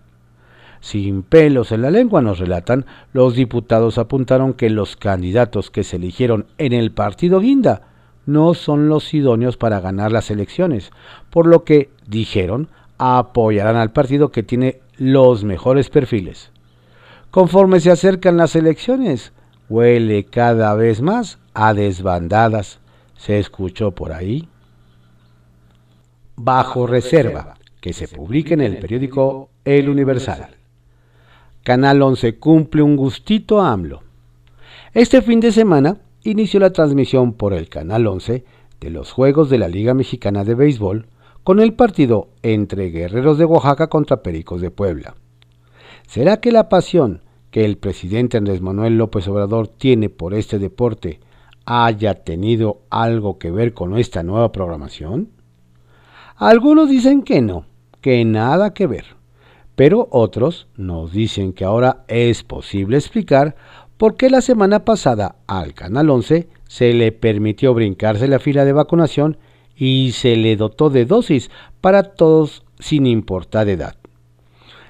Sin 0.82 1.24
pelos 1.24 1.72
en 1.72 1.82
la 1.82 1.92
lengua 1.92 2.22
nos 2.22 2.40
relatan, 2.40 2.86
los 3.14 3.36
diputados 3.36 3.98
apuntaron 3.98 4.54
que 4.54 4.70
los 4.70 4.96
candidatos 4.96 5.72
que 5.72 5.84
se 5.84 5.98
eligieron 5.98 6.48
en 6.58 6.74
el 6.74 6.92
partido 6.92 7.40
Guinda 7.40 7.82
no 8.26 8.54
son 8.54 8.90
los 8.90 9.14
idóneos 9.14 9.58
para 9.58 9.80
ganar 9.80 10.12
las 10.12 10.32
elecciones, 10.32 10.92
por 11.30 11.48
lo 11.48 11.64
que, 11.64 11.90
dijeron, 12.08 12.70
apoyarán 12.98 13.76
al 13.76 13.92
partido 13.92 14.32
que 14.32 14.44
tiene 14.44 14.80
los 14.98 15.44
mejores 15.44 15.90
perfiles. 15.90 16.52
Conforme 17.32 17.80
se 17.80 17.92
acercan 17.92 18.38
las 18.38 18.56
elecciones, 18.56 19.34
huele 19.68 20.26
cada 20.26 20.76
vez 20.76 21.02
más 21.02 21.40
a 21.54 21.74
desbandadas. 21.74 22.80
¿Se 23.18 23.38
escuchó 23.38 23.92
por 23.92 24.14
ahí? 24.14 24.48
bajo 26.42 26.88
reserva, 26.88 27.56
que 27.82 27.92
se 27.92 28.08
publique 28.08 28.54
en 28.54 28.62
el 28.62 28.78
periódico 28.78 29.50
El 29.66 29.90
Universal. 29.90 30.59
Canal 31.70 32.02
11 32.02 32.40
cumple 32.40 32.82
un 32.82 32.96
gustito 32.96 33.62
a 33.62 33.72
AMLO. 33.72 34.02
Este 34.96 35.22
fin 35.22 35.40
de 35.40 35.52
semana 35.52 35.98
inició 36.24 36.60
la 36.60 36.72
transmisión 36.72 37.34
por 37.34 37.54
el 37.54 37.70
Canal 37.70 38.08
11 38.08 38.44
de 38.80 38.90
los 38.90 39.12
Juegos 39.12 39.52
de 39.52 39.60
la 39.60 39.68
Liga 39.68 39.94
Mexicana 39.94 40.44
de 40.44 40.56
Béisbol 40.56 41.06
con 41.44 41.60
el 41.60 41.76
partido 41.76 42.30
entre 42.42 42.90
Guerreros 42.90 43.38
de 43.38 43.46
Oaxaca 43.46 43.86
contra 43.86 44.24
Pericos 44.24 44.62
de 44.62 44.72
Puebla. 44.72 45.14
¿Será 46.08 46.38
que 46.38 46.52
la 46.52 46.70
pasión 46.70 47.22
que 47.52 47.66
el 47.66 47.78
presidente 47.78 48.38
Andrés 48.38 48.62
Manuel 48.62 48.98
López 48.98 49.28
Obrador 49.28 49.68
tiene 49.68 50.10
por 50.10 50.34
este 50.34 50.58
deporte 50.58 51.20
haya 51.66 52.24
tenido 52.24 52.82
algo 52.90 53.38
que 53.38 53.52
ver 53.52 53.76
con 53.76 53.96
esta 53.96 54.24
nueva 54.24 54.52
programación? 54.52 55.30
Algunos 56.36 56.90
dicen 56.90 57.22
que 57.22 57.44
no, 57.44 57.66
que 58.02 58.26
nada 58.26 58.74
que 58.74 58.88
ver, 58.88 59.19
pero 59.80 60.10
otros 60.12 60.68
nos 60.76 61.14
dicen 61.14 61.54
que 61.54 61.64
ahora 61.64 62.04
es 62.10 62.44
posible 62.44 62.98
explicar 62.98 63.56
por 63.96 64.18
qué 64.18 64.30
la 64.30 64.42
semana 64.42 64.84
pasada 64.84 65.38
al 65.48 65.74
Canal 65.74 66.10
11 66.10 66.50
se 66.68 66.92
le 66.92 67.14
permitió 67.14 67.74
brincarse 67.74 68.28
la 68.28 68.40
fila 68.40 68.66
de 68.66 68.74
vacunación 68.74 69.38
y 69.78 70.12
se 70.12 70.36
le 70.36 70.58
dotó 70.58 70.90
de 70.90 71.06
dosis 71.06 71.50
para 71.80 72.04
todos 72.04 72.66
sin 72.78 73.08
importar 73.08 73.70
edad. 73.70 73.96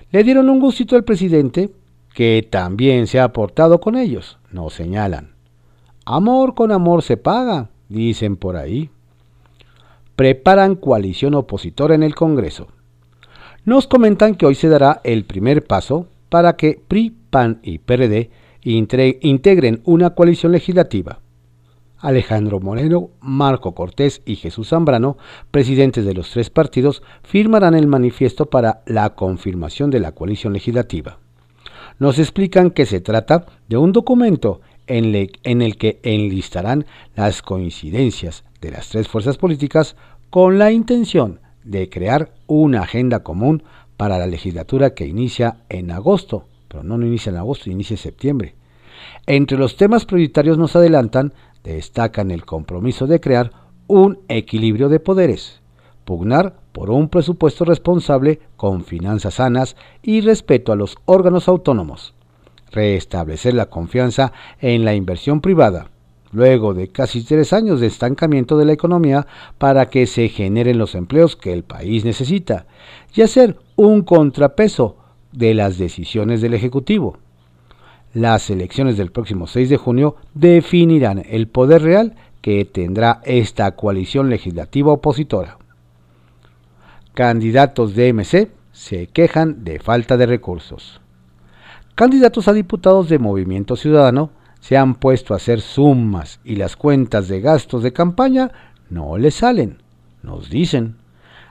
Le 0.09 0.23
dieron 0.23 0.49
un 0.49 0.59
gustito 0.59 0.95
al 0.95 1.03
presidente, 1.03 1.69
que 2.15 2.47
también 2.49 3.05
se 3.05 3.19
ha 3.19 3.31
portado 3.31 3.79
con 3.79 3.95
ellos, 3.95 4.39
nos 4.49 4.73
señalan. 4.73 5.35
Amor 6.03 6.55
con 6.55 6.71
amor 6.71 7.03
se 7.03 7.15
paga, 7.15 7.69
dicen 7.89 8.37
por 8.37 8.55
ahí. 8.55 8.89
Preparan 10.15 10.73
coalición 10.73 11.35
opositora 11.35 11.93
en 11.93 12.01
el 12.01 12.15
Congreso. 12.15 12.69
Nos 13.65 13.87
comentan 13.87 14.35
que 14.35 14.45
hoy 14.45 14.55
se 14.55 14.69
dará 14.69 15.01
el 15.03 15.25
primer 15.25 15.65
paso 15.65 16.07
para 16.29 16.55
que 16.55 16.81
PRI, 16.87 17.15
PAN 17.29 17.59
y 17.61 17.79
PRD 17.79 18.29
integren 18.63 19.81
una 19.83 20.11
coalición 20.11 20.51
legislativa. 20.51 21.19
Alejandro 21.97 22.61
Moreno, 22.61 23.09
Marco 23.19 23.75
Cortés 23.75 24.21
y 24.25 24.37
Jesús 24.37 24.69
Zambrano, 24.69 25.17
presidentes 25.51 26.05
de 26.05 26.13
los 26.13 26.31
tres 26.31 26.49
partidos, 26.49 27.03
firmarán 27.23 27.75
el 27.75 27.87
manifiesto 27.87 28.45
para 28.45 28.81
la 28.85 29.15
confirmación 29.15 29.89
de 29.89 29.99
la 29.99 30.13
coalición 30.13 30.53
legislativa. 30.53 31.19
Nos 31.99 32.17
explican 32.17 32.71
que 32.71 32.85
se 32.85 33.01
trata 33.01 33.45
de 33.67 33.75
un 33.75 33.91
documento 33.91 34.61
en, 34.87 35.13
el 35.13 35.77
que 35.77 35.99
enlistarán 36.03 36.85
las 37.15 37.41
coincidencias 37.41 38.45
de 38.61 38.71
las 38.71 38.87
tres 38.87 39.09
fuerzas 39.09 39.37
políticas 39.37 39.97
con 40.29 40.57
la 40.57 40.71
intención 40.71 41.41
de 41.63 41.89
crear 41.89 42.33
una 42.47 42.81
agenda 42.81 43.23
común 43.23 43.63
para 43.97 44.17
la 44.17 44.27
legislatura 44.27 44.93
que 44.93 45.05
inicia 45.05 45.57
en 45.69 45.91
agosto, 45.91 46.45
pero 46.67 46.83
no, 46.83 46.97
no 46.97 47.05
inicia 47.05 47.31
en 47.31 47.37
agosto, 47.37 47.69
inicia 47.69 47.95
en 47.95 47.99
septiembre. 47.99 48.55
Entre 49.25 49.57
los 49.57 49.75
temas 49.77 50.05
prioritarios 50.05 50.57
nos 50.57 50.75
adelantan 50.75 51.33
destacan 51.63 52.31
el 52.31 52.45
compromiso 52.45 53.07
de 53.07 53.19
crear 53.19 53.51
un 53.87 54.19
equilibrio 54.27 54.89
de 54.89 54.99
poderes, 54.99 55.61
pugnar 56.05 56.55
por 56.71 56.89
un 56.89 57.09
presupuesto 57.09 57.65
responsable 57.65 58.39
con 58.55 58.83
finanzas 58.83 59.35
sanas 59.35 59.75
y 60.01 60.21
respeto 60.21 60.71
a 60.71 60.75
los 60.75 60.97
órganos 61.05 61.47
autónomos, 61.47 62.13
restablecer 62.71 63.53
la 63.53 63.67
confianza 63.67 64.31
en 64.59 64.85
la 64.85 64.93
inversión 64.93 65.41
privada, 65.41 65.89
luego 66.31 66.73
de 66.73 66.89
casi 66.89 67.23
tres 67.23 67.53
años 67.53 67.79
de 67.79 67.87
estancamiento 67.87 68.57
de 68.57 68.65
la 68.65 68.73
economía 68.73 69.27
para 69.57 69.89
que 69.89 70.07
se 70.07 70.29
generen 70.29 70.77
los 70.77 70.95
empleos 70.95 71.35
que 71.35 71.53
el 71.53 71.63
país 71.63 72.05
necesita, 72.05 72.67
y 73.13 73.21
hacer 73.21 73.57
un 73.75 74.03
contrapeso 74.03 74.97
de 75.31 75.53
las 75.53 75.77
decisiones 75.77 76.41
del 76.41 76.53
Ejecutivo 76.53 77.17
las 78.13 78.49
elecciones 78.49 78.97
del 78.97 79.11
próximo 79.11 79.45
6 79.45 79.69
de 79.69 79.77
junio 79.77 80.15
definirán 80.33 81.23
el 81.29 81.47
poder 81.47 81.83
real 81.83 82.15
que 82.41 82.65
tendrá 82.65 83.21
esta 83.23 83.75
coalición 83.75 84.29
legislativa 84.29 84.91
opositora. 84.91 85.57
Candidatos 87.13 87.95
de 87.95 88.13
MC 88.13 88.49
se 88.71 89.07
quejan 89.07 89.63
de 89.63 89.79
falta 89.79 90.17
de 90.17 90.25
recursos. 90.25 91.01
Candidatos 91.95 92.47
a 92.47 92.53
diputados 92.53 93.09
de 93.09 93.19
Movimiento 93.19 93.75
Ciudadano 93.75 94.31
se 94.59 94.77
han 94.77 94.95
puesto 94.95 95.33
a 95.33 95.37
hacer 95.37 95.61
sumas 95.61 96.39
y 96.43 96.55
las 96.55 96.75
cuentas 96.75 97.27
de 97.27 97.41
gastos 97.41 97.83
de 97.83 97.93
campaña 97.93 98.51
no 98.89 99.17
les 99.17 99.35
salen, 99.35 99.81
nos 100.23 100.49
dicen. 100.49 100.97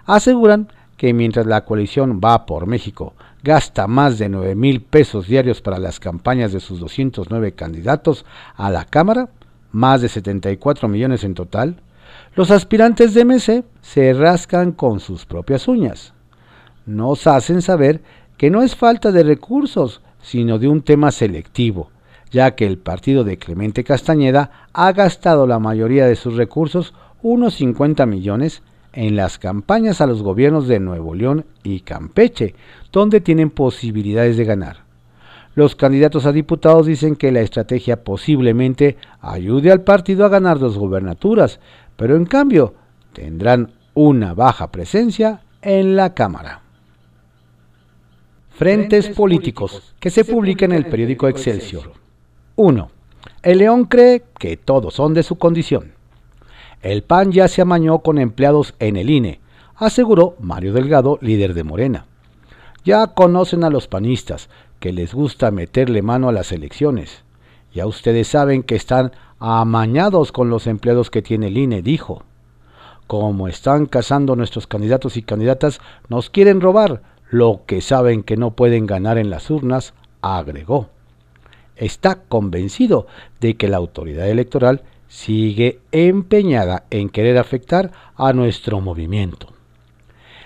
Aseguran 0.04 0.68
que 0.96 1.12
mientras 1.12 1.46
la 1.46 1.64
coalición 1.64 2.20
va 2.22 2.46
por 2.46 2.66
México 2.66 3.14
gasta 3.42 3.86
más 3.86 4.18
de 4.18 4.28
9 4.28 4.54
mil 4.54 4.82
pesos 4.82 5.26
diarios 5.26 5.60
para 5.60 5.78
las 5.78 6.00
campañas 6.00 6.52
de 6.52 6.60
sus 6.60 6.80
209 6.80 7.52
candidatos 7.52 8.24
a 8.56 8.70
la 8.70 8.84
Cámara, 8.84 9.28
más 9.70 10.02
de 10.02 10.08
74 10.08 10.88
millones 10.88 11.24
en 11.24 11.34
total, 11.34 11.80
los 12.34 12.50
aspirantes 12.50 13.14
de 13.14 13.24
MC 13.24 13.64
se 13.80 14.12
rascan 14.12 14.72
con 14.72 15.00
sus 15.00 15.24
propias 15.24 15.68
uñas. 15.68 16.14
Nos 16.86 17.26
hacen 17.26 17.62
saber 17.62 18.02
que 18.36 18.50
no 18.50 18.62
es 18.62 18.74
falta 18.74 19.12
de 19.12 19.22
recursos, 19.22 20.00
sino 20.20 20.58
de 20.58 20.68
un 20.68 20.82
tema 20.82 21.12
selectivo, 21.12 21.90
ya 22.30 22.54
que 22.54 22.66
el 22.66 22.78
partido 22.78 23.24
de 23.24 23.38
Clemente 23.38 23.84
Castañeda 23.84 24.68
ha 24.72 24.92
gastado 24.92 25.46
la 25.46 25.58
mayoría 25.58 26.06
de 26.06 26.16
sus 26.16 26.36
recursos, 26.36 26.94
unos 27.22 27.54
50 27.54 28.06
millones, 28.06 28.62
en 28.92 29.16
las 29.16 29.38
campañas 29.38 30.00
a 30.00 30.06
los 30.06 30.22
gobiernos 30.22 30.66
de 30.66 30.80
Nuevo 30.80 31.14
León 31.14 31.44
y 31.62 31.80
Campeche, 31.80 32.54
donde 32.90 33.20
tienen 33.20 33.50
posibilidades 33.50 34.36
de 34.36 34.44
ganar. 34.44 34.88
Los 35.54 35.76
candidatos 35.76 36.26
a 36.26 36.32
diputados 36.32 36.86
dicen 36.86 37.16
que 37.16 37.32
la 37.32 37.40
estrategia 37.40 38.02
posiblemente 38.02 38.96
ayude 39.20 39.72
al 39.72 39.82
partido 39.82 40.24
a 40.24 40.28
ganar 40.28 40.58
dos 40.58 40.78
gobernaturas, 40.78 41.60
pero 41.96 42.16
en 42.16 42.26
cambio 42.26 42.74
tendrán 43.12 43.72
una 43.94 44.34
baja 44.34 44.70
presencia 44.70 45.42
en 45.60 45.96
la 45.96 46.14
Cámara. 46.14 46.62
Frentes 48.50 49.08
políticos 49.08 49.94
que 50.00 50.10
se 50.10 50.24
publica 50.24 50.64
en 50.64 50.72
el 50.72 50.86
periódico 50.86 51.28
Excelsior. 51.28 51.92
1. 52.58 52.90
El 53.44 53.58
León 53.58 53.84
cree 53.84 54.24
que 54.36 54.56
todos 54.56 54.94
son 54.94 55.14
de 55.14 55.22
su 55.22 55.36
condición. 55.36 55.92
El 56.82 57.04
PAN 57.04 57.30
ya 57.30 57.46
se 57.46 57.62
amañó 57.62 58.00
con 58.00 58.18
empleados 58.18 58.74
en 58.80 58.96
el 58.96 59.10
INE, 59.10 59.38
aseguró 59.76 60.34
Mario 60.40 60.72
Delgado, 60.72 61.18
líder 61.20 61.54
de 61.54 61.62
Morena. 61.62 62.06
Ya 62.84 63.06
conocen 63.06 63.62
a 63.62 63.70
los 63.70 63.86
panistas, 63.86 64.48
que 64.80 64.92
les 64.92 65.14
gusta 65.14 65.52
meterle 65.52 66.02
mano 66.02 66.28
a 66.28 66.32
las 66.32 66.50
elecciones. 66.50 67.22
Ya 67.72 67.86
ustedes 67.86 68.26
saben 68.26 68.64
que 68.64 68.74
están 68.74 69.12
amañados 69.38 70.32
con 70.32 70.50
los 70.50 70.66
empleados 70.66 71.10
que 71.10 71.22
tiene 71.22 71.46
el 71.46 71.58
INE, 71.58 71.80
dijo. 71.80 72.24
Como 73.06 73.46
están 73.46 73.86
cazando 73.86 74.34
nuestros 74.34 74.66
candidatos 74.66 75.16
y 75.16 75.22
candidatas, 75.22 75.80
nos 76.08 76.28
quieren 76.28 76.60
robar 76.60 77.02
lo 77.30 77.60
que 77.66 77.82
saben 77.82 78.24
que 78.24 78.36
no 78.36 78.50
pueden 78.50 78.86
ganar 78.86 79.16
en 79.16 79.30
las 79.30 79.48
urnas, 79.48 79.94
agregó. 80.22 80.88
Está 81.78 82.16
convencido 82.16 83.06
de 83.40 83.56
que 83.56 83.68
la 83.68 83.76
autoridad 83.76 84.28
electoral 84.28 84.82
sigue 85.06 85.80
empeñada 85.92 86.84
en 86.90 87.08
querer 87.08 87.38
afectar 87.38 87.92
a 88.16 88.32
nuestro 88.32 88.80
movimiento. 88.80 89.52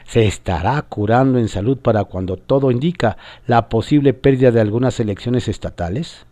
¿Se 0.04 0.26
estará 0.26 0.80
curando 0.82 1.38
en 1.38 1.48
salud 1.48 1.78
para 1.78 2.04
cuando 2.04 2.36
todo 2.36 2.70
indica 2.70 3.16
la 3.46 3.70
posible 3.70 4.12
pérdida 4.12 4.50
de 4.50 4.60
algunas 4.60 5.00
elecciones 5.00 5.48
estatales? 5.48 6.26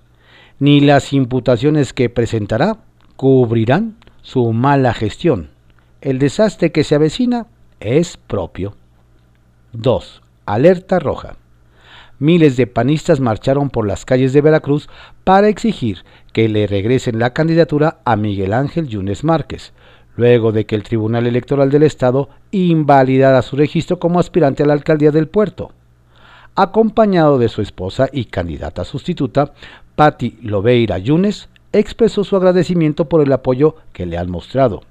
Ni 0.58 0.80
las 0.80 1.14
imputaciones 1.14 1.94
que 1.94 2.10
presentará 2.10 2.76
cubrirán 3.16 3.96
su 4.20 4.52
mala 4.52 4.92
gestión. 4.92 5.48
El 6.02 6.18
desastre 6.18 6.72
que 6.72 6.84
se 6.84 6.94
avecina 6.94 7.46
es 7.80 8.18
propio. 8.18 8.76
2. 9.72 10.22
Alerta 10.44 10.98
roja 10.98 11.36
miles 12.20 12.56
de 12.56 12.68
panistas 12.68 13.18
marcharon 13.18 13.70
por 13.70 13.86
las 13.86 14.04
calles 14.04 14.32
de 14.32 14.42
Veracruz 14.42 14.88
para 15.24 15.48
exigir 15.48 16.04
que 16.32 16.48
le 16.48 16.68
regresen 16.68 17.18
la 17.18 17.32
candidatura 17.32 17.98
a 18.04 18.14
Miguel 18.14 18.52
Ángel 18.52 18.86
Yunes 18.86 19.24
Márquez, 19.24 19.72
luego 20.16 20.52
de 20.52 20.66
que 20.66 20.76
el 20.76 20.84
Tribunal 20.84 21.26
Electoral 21.26 21.70
del 21.70 21.82
Estado 21.82 22.28
invalidara 22.52 23.42
su 23.42 23.56
registro 23.56 23.98
como 23.98 24.20
aspirante 24.20 24.62
a 24.62 24.66
la 24.66 24.74
alcaldía 24.74 25.10
del 25.10 25.28
puerto. 25.28 25.72
Acompañado 26.54 27.38
de 27.38 27.48
su 27.48 27.62
esposa 27.62 28.08
y 28.12 28.26
candidata 28.26 28.84
sustituta, 28.84 29.52
Patti 29.96 30.38
Lobeira 30.42 30.98
Yunes, 30.98 31.48
expresó 31.72 32.22
su 32.22 32.36
agradecimiento 32.36 33.08
por 33.08 33.22
el 33.22 33.32
apoyo 33.32 33.76
que 33.92 34.04
le 34.04 34.18
han 34.18 34.30
mostrado. 34.30 34.82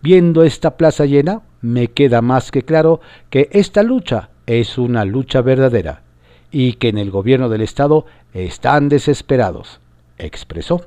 Viendo 0.00 0.42
esta 0.42 0.76
plaza 0.76 1.04
llena, 1.04 1.42
me 1.60 1.88
queda 1.88 2.22
más 2.22 2.50
que 2.50 2.62
claro 2.62 3.00
que 3.28 3.48
esta 3.52 3.82
lucha 3.82 4.30
es 4.46 4.78
una 4.78 5.04
lucha 5.04 5.42
verdadera 5.42 6.05
y 6.50 6.74
que 6.74 6.88
en 6.88 6.98
el 6.98 7.10
gobierno 7.10 7.48
del 7.48 7.62
Estado 7.62 8.06
están 8.32 8.88
desesperados, 8.88 9.80
expresó. 10.18 10.82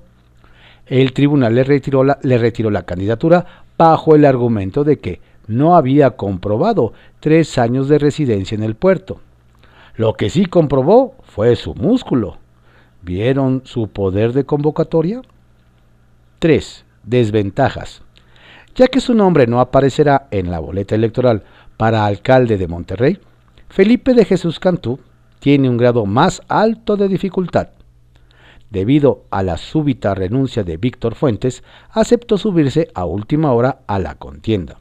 El 0.85 1.13
tribunal 1.13 1.53
le 1.53 1.63
retiró 1.63 2.03
la, 2.03 2.83
candidatura 2.83 3.63
bajo 3.77 4.15
el 4.15 4.25
argumento 4.25 4.83
de 4.83 4.97
que 4.97 5.21
no 5.47 5.75
había 5.75 6.11
comprobado 6.11 6.93
tres 7.19 7.57
años 7.57 7.87
de 7.87 7.99
residencia 7.99 8.55
en 8.55 8.63
el 8.63 8.75
puerto. 8.75 9.19
Lo 9.95 10.13
que 10.13 10.29
sí 10.29 10.45
comprobó 10.45 11.15
fue 11.23 11.55
su 11.55 11.75
músculo. 11.75 12.37
¿Vieron 13.01 13.61
su 13.65 13.87
poder 13.87 14.33
de 14.33 14.45
convocatoria? 14.45 15.21
3. 16.39 16.85
Desventajas. 17.03 18.01
Ya 18.75 18.87
que 18.87 18.99
su 18.99 19.13
nombre 19.13 19.45
no 19.45 19.59
aparecerá 19.59 20.27
en 20.31 20.49
la 20.49 20.59
boleta 20.59 20.95
electoral 20.95 21.43
para 21.77 22.05
alcalde 22.05 22.57
de 22.57 22.67
Monterrey, 22.67 23.19
Felipe 23.69 24.13
de 24.13 24.25
Jesús 24.25 24.59
Cantú 24.59 24.99
tiene 25.39 25.69
un 25.69 25.77
grado 25.77 26.05
más 26.05 26.41
alto 26.47 26.97
de 26.97 27.07
dificultad. 27.07 27.69
Debido 28.69 29.23
a 29.31 29.41
la 29.41 29.57
súbita 29.57 30.13
renuncia 30.13 30.63
de 30.63 30.77
Víctor 30.77 31.15
Fuentes, 31.15 31.63
aceptó 31.89 32.37
subirse 32.37 32.89
a 32.93 33.05
última 33.05 33.51
hora 33.51 33.79
a 33.87 33.97
la 33.97 34.15
contienda. 34.15 34.77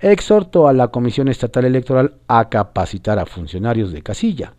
Exhortó 0.00 0.66
a 0.66 0.72
la 0.72 0.88
Comisión 0.88 1.28
Estatal 1.28 1.64
Electoral 1.64 2.14
a 2.26 2.48
capacitar 2.48 3.18
a 3.18 3.26
funcionarios 3.26 3.92
de 3.92 4.02
casilla. 4.02 4.54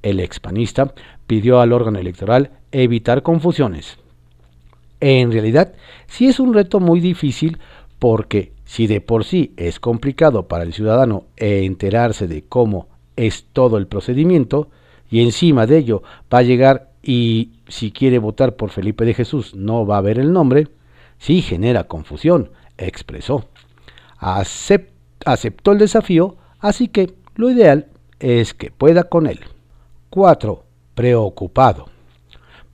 El 0.00 0.20
expanista 0.20 0.94
pidió 1.26 1.60
al 1.60 1.72
órgano 1.72 1.98
electoral 1.98 2.50
evitar 2.70 3.22
confusiones. 3.22 3.98
En 5.00 5.32
realidad, 5.32 5.74
sí 6.06 6.28
es 6.28 6.38
un 6.38 6.54
reto 6.54 6.78
muy 6.78 7.00
difícil 7.00 7.58
porque 7.98 8.52
si 8.64 8.86
de 8.86 9.00
por 9.00 9.24
sí 9.24 9.52
es 9.56 9.80
complicado 9.80 10.46
para 10.48 10.64
el 10.64 10.72
ciudadano 10.72 11.24
enterarse 11.36 12.28
de 12.28 12.42
cómo 12.44 12.88
es 13.16 13.46
todo 13.52 13.78
el 13.78 13.86
procedimiento, 13.86 14.68
y 15.10 15.22
encima 15.22 15.66
de 15.66 15.78
ello 15.78 16.02
va 16.32 16.38
a 16.38 16.42
llegar 16.42 16.92
y 17.02 17.50
si 17.68 17.90
quiere 17.90 18.18
votar 18.18 18.56
por 18.56 18.70
Felipe 18.70 19.04
de 19.04 19.14
Jesús 19.14 19.54
no 19.54 19.86
va 19.86 19.98
a 19.98 20.02
ver 20.02 20.18
el 20.18 20.32
nombre, 20.32 20.68
sí 21.18 21.42
genera 21.42 21.84
confusión, 21.84 22.50
expresó. 22.78 23.48
aceptó 24.18 25.72
el 25.72 25.78
desafío, 25.78 26.36
así 26.60 26.88
que 26.88 27.14
lo 27.34 27.50
ideal 27.50 27.88
es 28.20 28.54
que 28.54 28.70
pueda 28.70 29.04
con 29.04 29.26
él. 29.26 29.40
4. 30.10 30.64
Preocupado. 30.94 31.88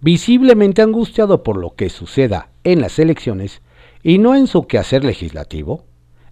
Visiblemente 0.01 0.83
angustiado 0.83 1.43
por 1.43 1.57
lo 1.57 1.75
que 1.75 1.91
suceda 1.91 2.51
en 2.65 2.81
las 2.81 2.99
elecciones 2.99 3.63
y 4.03 4.19
no 4.19 4.35
en 4.35 4.47
su 4.47 4.67
quehacer 4.67 5.05
legislativo, 5.05 5.85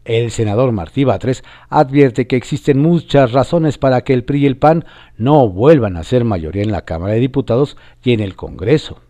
el 0.06 0.30
senador 0.30 0.72
Martí 0.72 1.04
Batres 1.04 1.44
advierte 1.68 2.26
que 2.26 2.36
existen 2.36 2.80
muchas 2.80 3.32
razones 3.32 3.76
para 3.76 4.02
que 4.02 4.14
el 4.14 4.24
PRI 4.24 4.44
y 4.44 4.46
el 4.46 4.56
PAN 4.56 4.84
no 5.18 5.48
vuelvan 5.48 5.96
a 5.96 6.04
ser 6.04 6.24
mayoría 6.24 6.62
en 6.62 6.72
la 6.72 6.84
Cámara 6.84 7.14
de 7.14 7.20
Diputados 7.20 7.76
y 8.02 8.12
en 8.12 8.20
el 8.20 8.36
Congreso. 8.36 9.00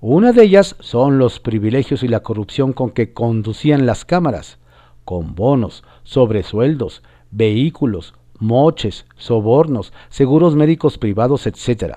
Una 0.00 0.32
de 0.32 0.42
ellas 0.42 0.76
son 0.80 1.18
los 1.18 1.40
privilegios 1.40 2.02
y 2.02 2.08
la 2.08 2.20
corrupción 2.20 2.72
con 2.72 2.90
que 2.90 3.12
conducían 3.12 3.86
las 3.86 4.04
cámaras, 4.04 4.58
con 5.04 5.34
bonos, 5.34 5.84
sobresueldos, 6.02 7.02
vehículos, 7.30 8.14
moches, 8.38 9.06
sobornos, 9.16 9.92
seguros 10.08 10.54
médicos 10.54 10.98
privados, 10.98 11.46
etc., 11.46 11.96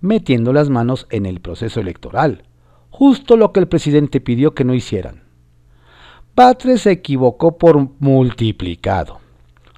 metiendo 0.00 0.52
las 0.52 0.68
manos 0.68 1.06
en 1.10 1.26
el 1.26 1.40
proceso 1.40 1.80
electoral, 1.80 2.42
justo 2.90 3.36
lo 3.36 3.52
que 3.52 3.60
el 3.60 3.68
presidente 3.68 4.20
pidió 4.20 4.54
que 4.54 4.64
no 4.64 4.74
hicieran. 4.74 5.22
Batres 6.34 6.80
se 6.82 6.92
equivocó 6.92 7.58
por 7.58 7.90
multiplicado. 7.98 9.18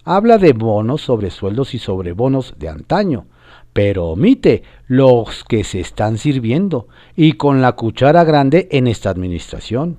Habla 0.04 0.38
de 0.38 0.52
bonos 0.52 1.00
sobre 1.00 1.32
sueldos 1.32 1.74
y 1.74 1.80
sobre 1.80 2.12
bonos 2.12 2.54
de 2.56 2.68
antaño, 2.68 3.26
pero 3.72 4.06
omite 4.06 4.62
los 4.86 5.42
que 5.42 5.64
se 5.64 5.80
están 5.80 6.16
sirviendo 6.16 6.86
y 7.16 7.32
con 7.32 7.60
la 7.60 7.72
cuchara 7.72 8.22
grande 8.22 8.68
en 8.70 8.86
esta 8.86 9.10
administración. 9.10 9.98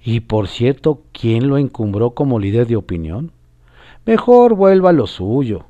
Y 0.00 0.20
por 0.20 0.46
cierto, 0.46 1.02
¿quién 1.10 1.48
lo 1.48 1.58
encumbró 1.58 2.10
como 2.10 2.38
líder 2.38 2.68
de 2.68 2.76
opinión? 2.76 3.32
Mejor 4.06 4.54
vuelva 4.54 4.90
a 4.90 4.92
lo 4.92 5.08
suyo. 5.08 5.64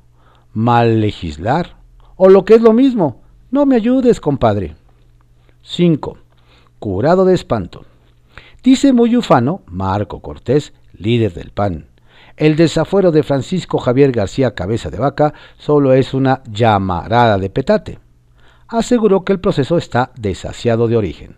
Mal 0.52 1.00
legislar. 1.00 1.76
O 2.16 2.28
lo 2.28 2.44
que 2.44 2.54
es 2.54 2.60
lo 2.60 2.74
mismo, 2.74 3.22
no 3.50 3.64
me 3.64 3.76
ayudes, 3.76 4.20
compadre. 4.20 4.76
5. 5.62 6.18
Curado 6.78 7.24
de 7.24 7.34
espanto. 7.34 7.86
Dice 8.64 8.94
muy 8.94 9.14
ufano 9.14 9.60
Marco 9.66 10.20
Cortés, 10.20 10.72
líder 10.94 11.34
del 11.34 11.50
PAN. 11.50 11.88
El 12.38 12.56
desafuero 12.56 13.12
de 13.12 13.22
Francisco 13.22 13.76
Javier 13.76 14.10
García 14.10 14.54
Cabeza 14.54 14.88
de 14.88 14.98
Vaca 14.98 15.34
solo 15.58 15.92
es 15.92 16.14
una 16.14 16.42
llamarada 16.50 17.36
de 17.36 17.50
petate. 17.50 17.98
Aseguró 18.66 19.22
que 19.22 19.34
el 19.34 19.40
proceso 19.40 19.76
está 19.76 20.12
desasiado 20.16 20.88
de 20.88 20.96
origen. 20.96 21.36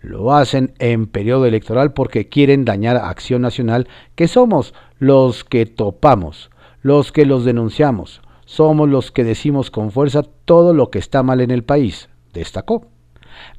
Lo 0.00 0.34
hacen 0.34 0.74
en 0.80 1.06
periodo 1.06 1.46
electoral 1.46 1.92
porque 1.92 2.28
quieren 2.28 2.64
dañar 2.64 2.96
a 2.96 3.08
Acción 3.08 3.40
Nacional, 3.40 3.86
que 4.16 4.26
somos 4.26 4.74
los 4.98 5.44
que 5.44 5.64
topamos, 5.64 6.50
los 6.82 7.12
que 7.12 7.24
los 7.24 7.44
denunciamos, 7.44 8.20
somos 8.46 8.88
los 8.88 9.12
que 9.12 9.22
decimos 9.22 9.70
con 9.70 9.92
fuerza 9.92 10.24
todo 10.44 10.74
lo 10.74 10.90
que 10.90 10.98
está 10.98 11.22
mal 11.22 11.40
en 11.40 11.52
el 11.52 11.62
país, 11.62 12.08
destacó. 12.32 12.88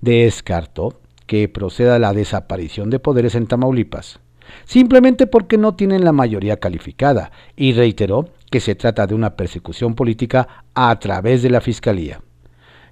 Descartó 0.02 1.00
que 1.30 1.48
proceda 1.48 2.00
la 2.00 2.12
desaparición 2.12 2.90
de 2.90 2.98
poderes 2.98 3.36
en 3.36 3.46
Tamaulipas, 3.46 4.20
simplemente 4.66 5.28
porque 5.28 5.60
no 5.60 5.76
tienen 5.76 6.04
la 6.04 6.12
mayoría 6.12 6.58
calificada, 6.58 7.32
y 7.56 7.74
reiteró 7.74 8.30
que 8.50 8.60
se 8.60 8.74
trata 8.74 9.06
de 9.06 9.14
una 9.14 9.36
persecución 9.36 9.94
política 9.94 10.66
a 10.74 10.98
través 10.98 11.44
de 11.44 11.52
la 11.52 11.62
Fiscalía, 11.62 12.24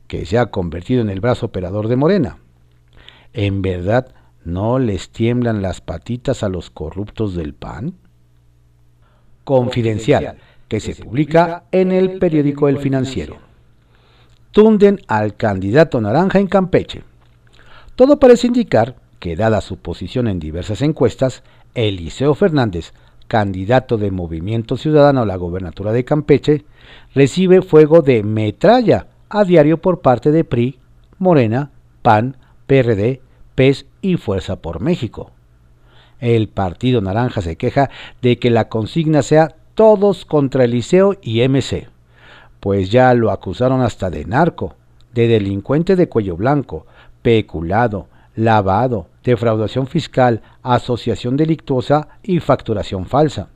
que 0.06 0.24
se 0.28 0.38
ha 0.38 0.52
convertido 0.52 1.02
en 1.02 1.10
el 1.10 1.20
brazo 1.20 1.48
operador 1.48 1.88
de 1.88 1.96
Morena. 1.96 2.38
¿En 3.34 3.64
verdad 3.64 4.14
no 4.46 4.78
les 4.78 5.10
tiemblan 5.10 5.64
las 5.64 5.82
patitas 5.82 6.44
a 6.44 6.50
los 6.50 6.70
corruptos 6.70 7.34
del 7.34 7.56
PAN? 7.56 7.96
Confidencial, 9.46 10.38
que 10.68 10.80
se 10.80 10.94
publica 10.94 11.64
en 11.72 11.92
el 11.92 12.20
periódico 12.20 12.70
El 12.70 12.78
Financiero. 12.78 13.38
Tunden 14.52 15.00
al 15.08 15.36
candidato 15.36 16.00
naranja 16.00 16.38
en 16.38 16.46
Campeche. 16.46 17.02
Todo 17.98 18.20
parece 18.20 18.46
indicar 18.46 18.96
que, 19.20 19.36
dada 19.36 19.60
su 19.60 19.78
posición 19.78 20.28
en 20.28 20.38
diversas 20.38 20.84
encuestas, 20.84 21.42
Eliseo 21.74 22.36
Fernández, 22.36 22.94
candidato 23.28 23.98
de 23.98 24.12
Movimiento 24.12 24.78
Ciudadano 24.78 25.22
a 25.22 25.26
la 25.26 25.36
gobernatura 25.36 25.92
de 25.92 26.06
Campeche, 26.06 26.64
recibe 27.16 27.64
fuego 27.64 28.04
de 28.04 28.22
metralla 28.22 29.08
a 29.30 29.44
diario 29.46 29.82
por 29.82 30.02
parte 30.02 30.32
de 30.32 30.44
PRI, 30.44 30.78
Morena, 31.18 31.72
PAN, 32.04 32.38
PRD, 32.68 33.20
PES 33.56 33.88
y 34.04 34.18
Fuerza 34.18 34.58
por 34.58 34.80
México. 34.80 35.32
El 36.20 36.50
Partido 36.50 37.02
Naranja 37.02 37.42
se 37.42 37.56
queja 37.56 37.90
de 38.22 38.38
que 38.38 38.52
la 38.52 38.70
consigna 38.70 39.24
sea 39.24 39.56
todos 39.74 40.24
contra 40.24 40.66
Eliseo 40.66 41.16
y 41.20 41.42
MC, 41.48 41.90
pues 42.60 42.92
ya 42.92 43.12
lo 43.16 43.32
acusaron 43.32 43.82
hasta 43.82 44.12
de 44.12 44.24
narco, 44.26 44.76
de 45.16 45.28
delincuente 45.28 45.96
de 45.96 46.08
cuello 46.08 46.38
blanco, 46.38 46.86
peculado, 47.28 48.08
lavado, 48.38 49.08
defraudación 49.22 49.86
fiscal, 49.86 50.42
asociación 50.64 51.36
delictuosa 51.36 52.08
y 52.24 52.40
facturación 52.40 53.06
falsa. 53.06 53.50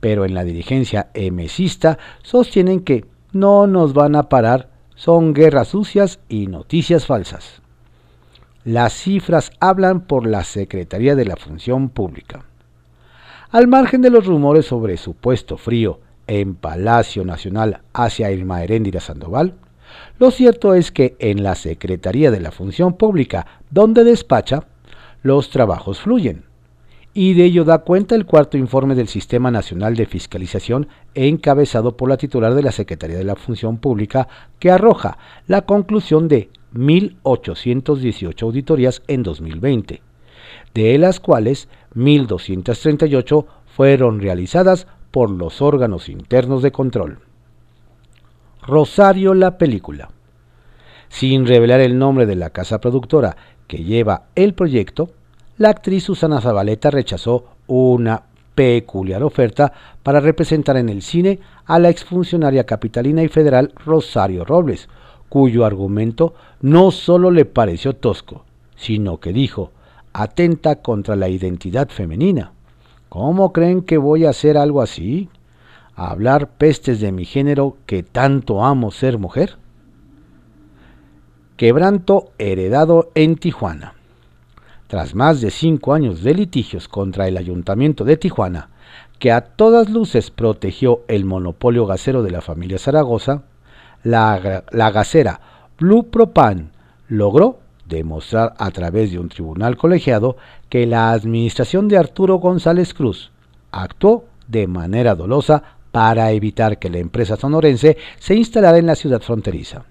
Pero 0.00 0.24
en 0.24 0.34
la 0.34 0.42
dirigencia 0.42 1.08
emesista 1.14 1.96
sostienen 2.24 2.80
que 2.80 3.04
no 3.30 3.68
nos 3.68 3.94
van 3.94 4.16
a 4.16 4.24
parar, 4.24 4.70
son 4.96 5.32
guerras 5.32 5.68
sucias 5.68 6.18
y 6.28 6.48
noticias 6.48 7.06
falsas. 7.06 7.62
Las 8.64 8.94
cifras 8.94 9.52
hablan 9.60 10.00
por 10.00 10.26
la 10.26 10.42
Secretaría 10.42 11.14
de 11.14 11.24
la 11.24 11.36
Función 11.36 11.90
Pública. 11.90 12.46
Al 13.52 13.68
margen 13.68 14.02
de 14.02 14.10
los 14.10 14.26
rumores 14.26 14.66
sobre 14.66 14.96
supuesto 14.96 15.56
frío 15.56 16.00
en 16.26 16.56
Palacio 16.56 17.24
Nacional 17.24 17.82
hacia 17.92 18.32
Irma 18.32 18.64
Heréndira 18.64 18.98
Sandoval, 18.98 19.54
lo 20.18 20.30
cierto 20.30 20.74
es 20.74 20.90
que 20.90 21.16
en 21.18 21.42
la 21.42 21.54
Secretaría 21.54 22.30
de 22.30 22.40
la 22.40 22.50
Función 22.50 22.94
Pública, 22.94 23.46
donde 23.70 24.02
despacha, 24.04 24.64
los 25.22 25.50
trabajos 25.50 26.00
fluyen. 26.00 26.44
Y 27.14 27.34
de 27.34 27.44
ello 27.44 27.64
da 27.64 27.78
cuenta 27.78 28.14
el 28.14 28.26
cuarto 28.26 28.56
informe 28.56 28.94
del 28.94 29.08
Sistema 29.08 29.50
Nacional 29.50 29.96
de 29.96 30.06
Fiscalización 30.06 30.88
encabezado 31.14 31.96
por 31.96 32.08
la 32.08 32.16
titular 32.16 32.54
de 32.54 32.62
la 32.62 32.72
Secretaría 32.72 33.16
de 33.16 33.24
la 33.24 33.36
Función 33.36 33.78
Pública, 33.78 34.28
que 34.58 34.70
arroja 34.70 35.18
la 35.46 35.62
conclusión 35.62 36.28
de 36.28 36.50
1.818 36.74 38.42
auditorías 38.42 39.02
en 39.08 39.22
2020, 39.22 40.02
de 40.74 40.98
las 40.98 41.20
cuales 41.20 41.68
1.238 41.94 43.46
fueron 43.66 44.20
realizadas 44.20 44.86
por 45.10 45.30
los 45.30 45.62
órganos 45.62 46.08
internos 46.08 46.62
de 46.62 46.72
control. 46.72 47.27
Rosario 48.68 49.32
la 49.32 49.56
película. 49.56 50.10
Sin 51.08 51.46
revelar 51.46 51.80
el 51.80 51.98
nombre 51.98 52.26
de 52.26 52.36
la 52.36 52.50
casa 52.50 52.82
productora 52.82 53.34
que 53.66 53.78
lleva 53.82 54.24
el 54.34 54.52
proyecto, 54.52 55.08
la 55.56 55.70
actriz 55.70 56.04
Susana 56.04 56.42
Zabaleta 56.42 56.90
rechazó 56.90 57.46
una 57.66 58.24
peculiar 58.54 59.22
oferta 59.22 59.72
para 60.02 60.20
representar 60.20 60.76
en 60.76 60.90
el 60.90 61.00
cine 61.00 61.38
a 61.64 61.78
la 61.78 61.88
exfuncionaria 61.88 62.64
capitalina 62.64 63.22
y 63.22 63.28
federal 63.28 63.72
Rosario 63.86 64.44
Robles, 64.44 64.90
cuyo 65.30 65.64
argumento 65.64 66.34
no 66.60 66.90
solo 66.90 67.30
le 67.30 67.46
pareció 67.46 67.96
tosco, 67.96 68.44
sino 68.76 69.18
que 69.18 69.32
dijo, 69.32 69.72
atenta 70.12 70.82
contra 70.82 71.16
la 71.16 71.30
identidad 71.30 71.88
femenina, 71.88 72.52
¿Cómo 73.08 73.54
creen 73.54 73.80
que 73.80 73.96
voy 73.96 74.26
a 74.26 74.30
hacer 74.30 74.58
algo 74.58 74.82
así? 74.82 75.30
¿A 75.98 76.12
hablar 76.12 76.50
pestes 76.50 77.00
de 77.00 77.10
mi 77.10 77.24
género 77.24 77.76
que 77.84 78.04
tanto 78.04 78.64
amo 78.64 78.92
ser 78.92 79.18
mujer? 79.18 79.56
Quebranto 81.56 82.30
heredado 82.38 83.10
en 83.16 83.34
Tijuana. 83.34 83.94
Tras 84.86 85.16
más 85.16 85.40
de 85.40 85.50
cinco 85.50 85.94
años 85.94 86.22
de 86.22 86.34
litigios 86.34 86.86
contra 86.86 87.26
el 87.26 87.36
Ayuntamiento 87.36 88.04
de 88.04 88.16
Tijuana, 88.16 88.68
que 89.18 89.32
a 89.32 89.40
todas 89.40 89.90
luces 89.90 90.30
protegió 90.30 91.02
el 91.08 91.24
monopolio 91.24 91.84
gasero 91.84 92.22
de 92.22 92.30
la 92.30 92.42
familia 92.42 92.78
Zaragoza, 92.78 93.42
la, 94.04 94.62
la 94.70 94.92
gasera 94.92 95.40
Blue 95.80 96.04
Propan 96.12 96.70
logró 97.08 97.58
demostrar 97.88 98.54
a 98.58 98.70
través 98.70 99.10
de 99.10 99.18
un 99.18 99.30
tribunal 99.30 99.76
colegiado 99.76 100.36
que 100.68 100.86
la 100.86 101.10
administración 101.10 101.88
de 101.88 101.98
Arturo 101.98 102.36
González 102.36 102.94
Cruz 102.94 103.32
actuó 103.72 104.26
de 104.46 104.68
manera 104.68 105.16
dolosa 105.16 105.77
para 105.98 106.30
evitar 106.30 106.78
que 106.78 106.90
la 106.90 106.98
empresa 106.98 107.34
sonorense 107.34 107.96
se 108.20 108.36
instalara 108.36 108.78
en 108.78 108.86
la 108.86 108.94
ciudad 108.94 109.20
fronteriza. 109.20 109.84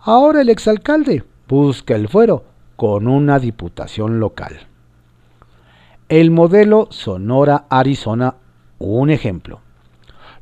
Ahora 0.00 0.42
el 0.42 0.50
exalcalde 0.50 1.24
busca 1.48 1.96
el 1.96 2.08
fuero 2.08 2.44
con 2.76 3.08
una 3.08 3.38
diputación 3.38 4.20
local. 4.20 4.58
El 6.10 6.30
modelo 6.30 6.88
Sonora-Arizona, 6.90 8.34
un 8.80 9.08
ejemplo. 9.08 9.60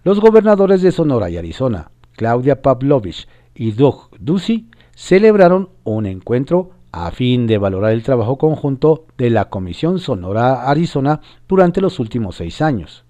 Los 0.03 0.19
gobernadores 0.19 0.83
de 0.83 0.91
Sonora 0.91 1.31
y 1.31 1.37
Arizona, 1.37 1.93
Claudia 2.17 2.61
Pavlovich 2.61 3.29
y 3.55 3.71
Doug 3.71 4.11
Ducey, 4.19 4.67
celebraron 4.97 5.69
un 5.85 6.07
encuentro 6.07 6.71
a 6.91 7.13
fin 7.13 7.47
de 7.47 7.59
valorar 7.59 7.93
el 7.93 8.03
trabajo 8.03 8.37
conjunto 8.37 9.07
de 9.17 9.31
la 9.31 9.45
Comisión 9.45 10.01
Sonora 10.01 10.69
Arizona 10.69 11.21
durante 11.47 11.81
los 11.81 12.01
últimos 12.01 12.35
seis 12.35 12.61
años. 12.61 13.05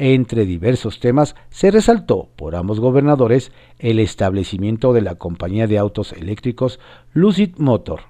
Entre 0.00 0.46
diversos 0.46 1.00
temas 1.00 1.34
se 1.50 1.72
resaltó 1.72 2.28
por 2.36 2.54
ambos 2.54 2.78
gobernadores 2.78 3.50
el 3.80 3.98
establecimiento 3.98 4.92
de 4.92 5.02
la 5.02 5.16
compañía 5.16 5.66
de 5.66 5.76
autos 5.76 6.12
eléctricos 6.12 6.78
Lucid 7.12 7.56
Motor, 7.58 8.02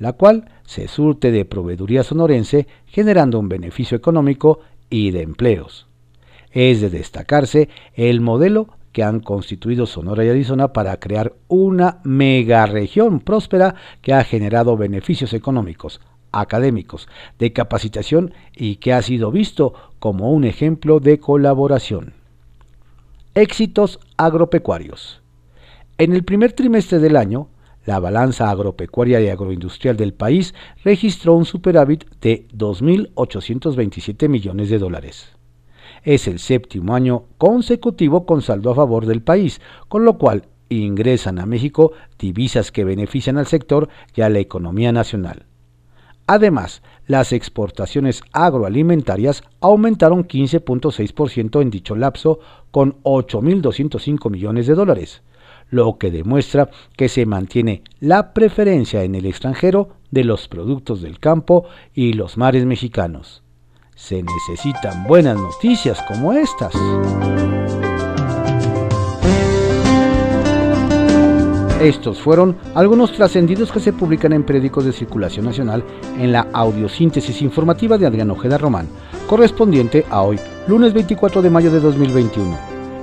la 0.00 0.14
cual 0.14 0.50
se 0.64 0.88
surte 0.88 1.30
de 1.30 1.44
proveeduría 1.44 2.02
sonorense 2.02 2.66
generando 2.86 3.38
un 3.38 3.48
beneficio 3.48 3.96
económico 3.96 4.58
y 4.90 5.12
de 5.12 5.22
empleos. 5.22 5.86
Es 6.50 6.80
de 6.80 6.90
destacarse 6.90 7.68
el 7.94 8.20
modelo 8.20 8.66
que 8.90 9.04
han 9.04 9.20
constituido 9.20 9.86
Sonora 9.86 10.24
y 10.24 10.30
Arizona 10.30 10.72
para 10.72 10.98
crear 10.98 11.34
una 11.46 12.00
megaregión 12.02 13.20
próspera 13.20 13.76
que 14.02 14.14
ha 14.14 14.24
generado 14.24 14.76
beneficios 14.76 15.32
económicos, 15.32 16.00
académicos, 16.40 17.08
de 17.38 17.52
capacitación 17.52 18.32
y 18.54 18.76
que 18.76 18.92
ha 18.92 19.02
sido 19.02 19.30
visto 19.30 19.74
como 19.98 20.30
un 20.30 20.44
ejemplo 20.44 21.00
de 21.00 21.18
colaboración. 21.18 22.14
Éxitos 23.34 24.00
agropecuarios. 24.16 25.20
En 25.98 26.12
el 26.12 26.24
primer 26.24 26.52
trimestre 26.52 26.98
del 26.98 27.16
año, 27.16 27.48
la 27.84 28.00
balanza 28.00 28.50
agropecuaria 28.50 29.20
y 29.20 29.28
agroindustrial 29.28 29.96
del 29.96 30.14
país 30.14 30.54
registró 30.84 31.34
un 31.34 31.44
superávit 31.44 32.04
de 32.20 32.46
2.827 32.48 34.28
millones 34.28 34.70
de 34.70 34.78
dólares 34.78 35.36
es 36.06 36.28
el 36.28 36.38
séptimo 36.38 36.94
año 36.94 37.24
consecutivo 37.36 38.24
con 38.24 38.40
saldo 38.40 38.70
a 38.70 38.76
favor 38.76 39.06
del 39.06 39.22
país, 39.22 39.60
con 39.88 40.04
lo 40.04 40.16
cual 40.18 40.44
ingresan 40.68 41.38
a 41.38 41.46
México 41.46 41.92
divisas 42.18 42.72
que 42.72 42.84
benefician 42.84 43.38
al 43.38 43.46
sector 43.46 43.88
y 44.14 44.22
a 44.22 44.28
la 44.28 44.38
economía 44.38 44.92
nacional. 44.92 45.46
Además, 46.26 46.82
las 47.06 47.32
exportaciones 47.32 48.22
agroalimentarias 48.32 49.42
aumentaron 49.60 50.26
15.6% 50.26 51.62
en 51.62 51.70
dicho 51.70 51.94
lapso 51.94 52.40
con 52.70 53.00
8.205 53.02 54.30
millones 54.30 54.66
de 54.66 54.74
dólares, 54.74 55.22
lo 55.70 55.98
que 55.98 56.10
demuestra 56.10 56.70
que 56.96 57.08
se 57.08 57.26
mantiene 57.26 57.82
la 58.00 58.34
preferencia 58.34 59.04
en 59.04 59.14
el 59.14 59.26
extranjero 59.26 59.90
de 60.10 60.24
los 60.24 60.48
productos 60.48 61.00
del 61.02 61.20
campo 61.20 61.66
y 61.94 62.12
los 62.14 62.36
mares 62.36 62.64
mexicanos 62.64 63.42
se 63.96 64.22
necesitan 64.22 65.04
buenas 65.04 65.36
noticias 65.36 66.00
como 66.06 66.32
estas. 66.34 66.74
Estos 71.80 72.18
fueron 72.18 72.56
algunos 72.74 73.12
trascendidos 73.12 73.70
que 73.70 73.80
se 73.80 73.92
publican 73.92 74.32
en 74.32 74.44
periódicos 74.44 74.86
de 74.86 74.92
circulación 74.92 75.44
nacional 75.44 75.84
en 76.18 76.32
la 76.32 76.48
audiosíntesis 76.52 77.42
informativa 77.42 77.98
de 77.98 78.06
Adrián 78.06 78.30
Ojeda 78.30 78.56
Román, 78.56 78.88
correspondiente 79.26 80.06
a 80.08 80.22
hoy, 80.22 80.40
lunes 80.66 80.94
24 80.94 81.42
de 81.42 81.50
mayo 81.50 81.70
de 81.70 81.80
2021. 81.80 82.56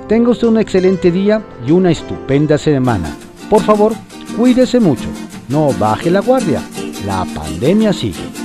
Tenga 0.08 0.30
usted 0.30 0.48
un 0.48 0.58
excelente 0.58 1.12
día 1.12 1.40
y 1.64 1.70
una 1.70 1.92
estupenda 1.92 2.58
semana. 2.58 3.16
Por 3.48 3.62
favor, 3.62 3.92
cuídese 4.36 4.80
mucho, 4.80 5.08
no 5.48 5.70
baje 5.78 6.10
la 6.10 6.20
guardia, 6.20 6.60
la 7.06 7.24
pandemia 7.32 7.92
sigue. 7.92 8.43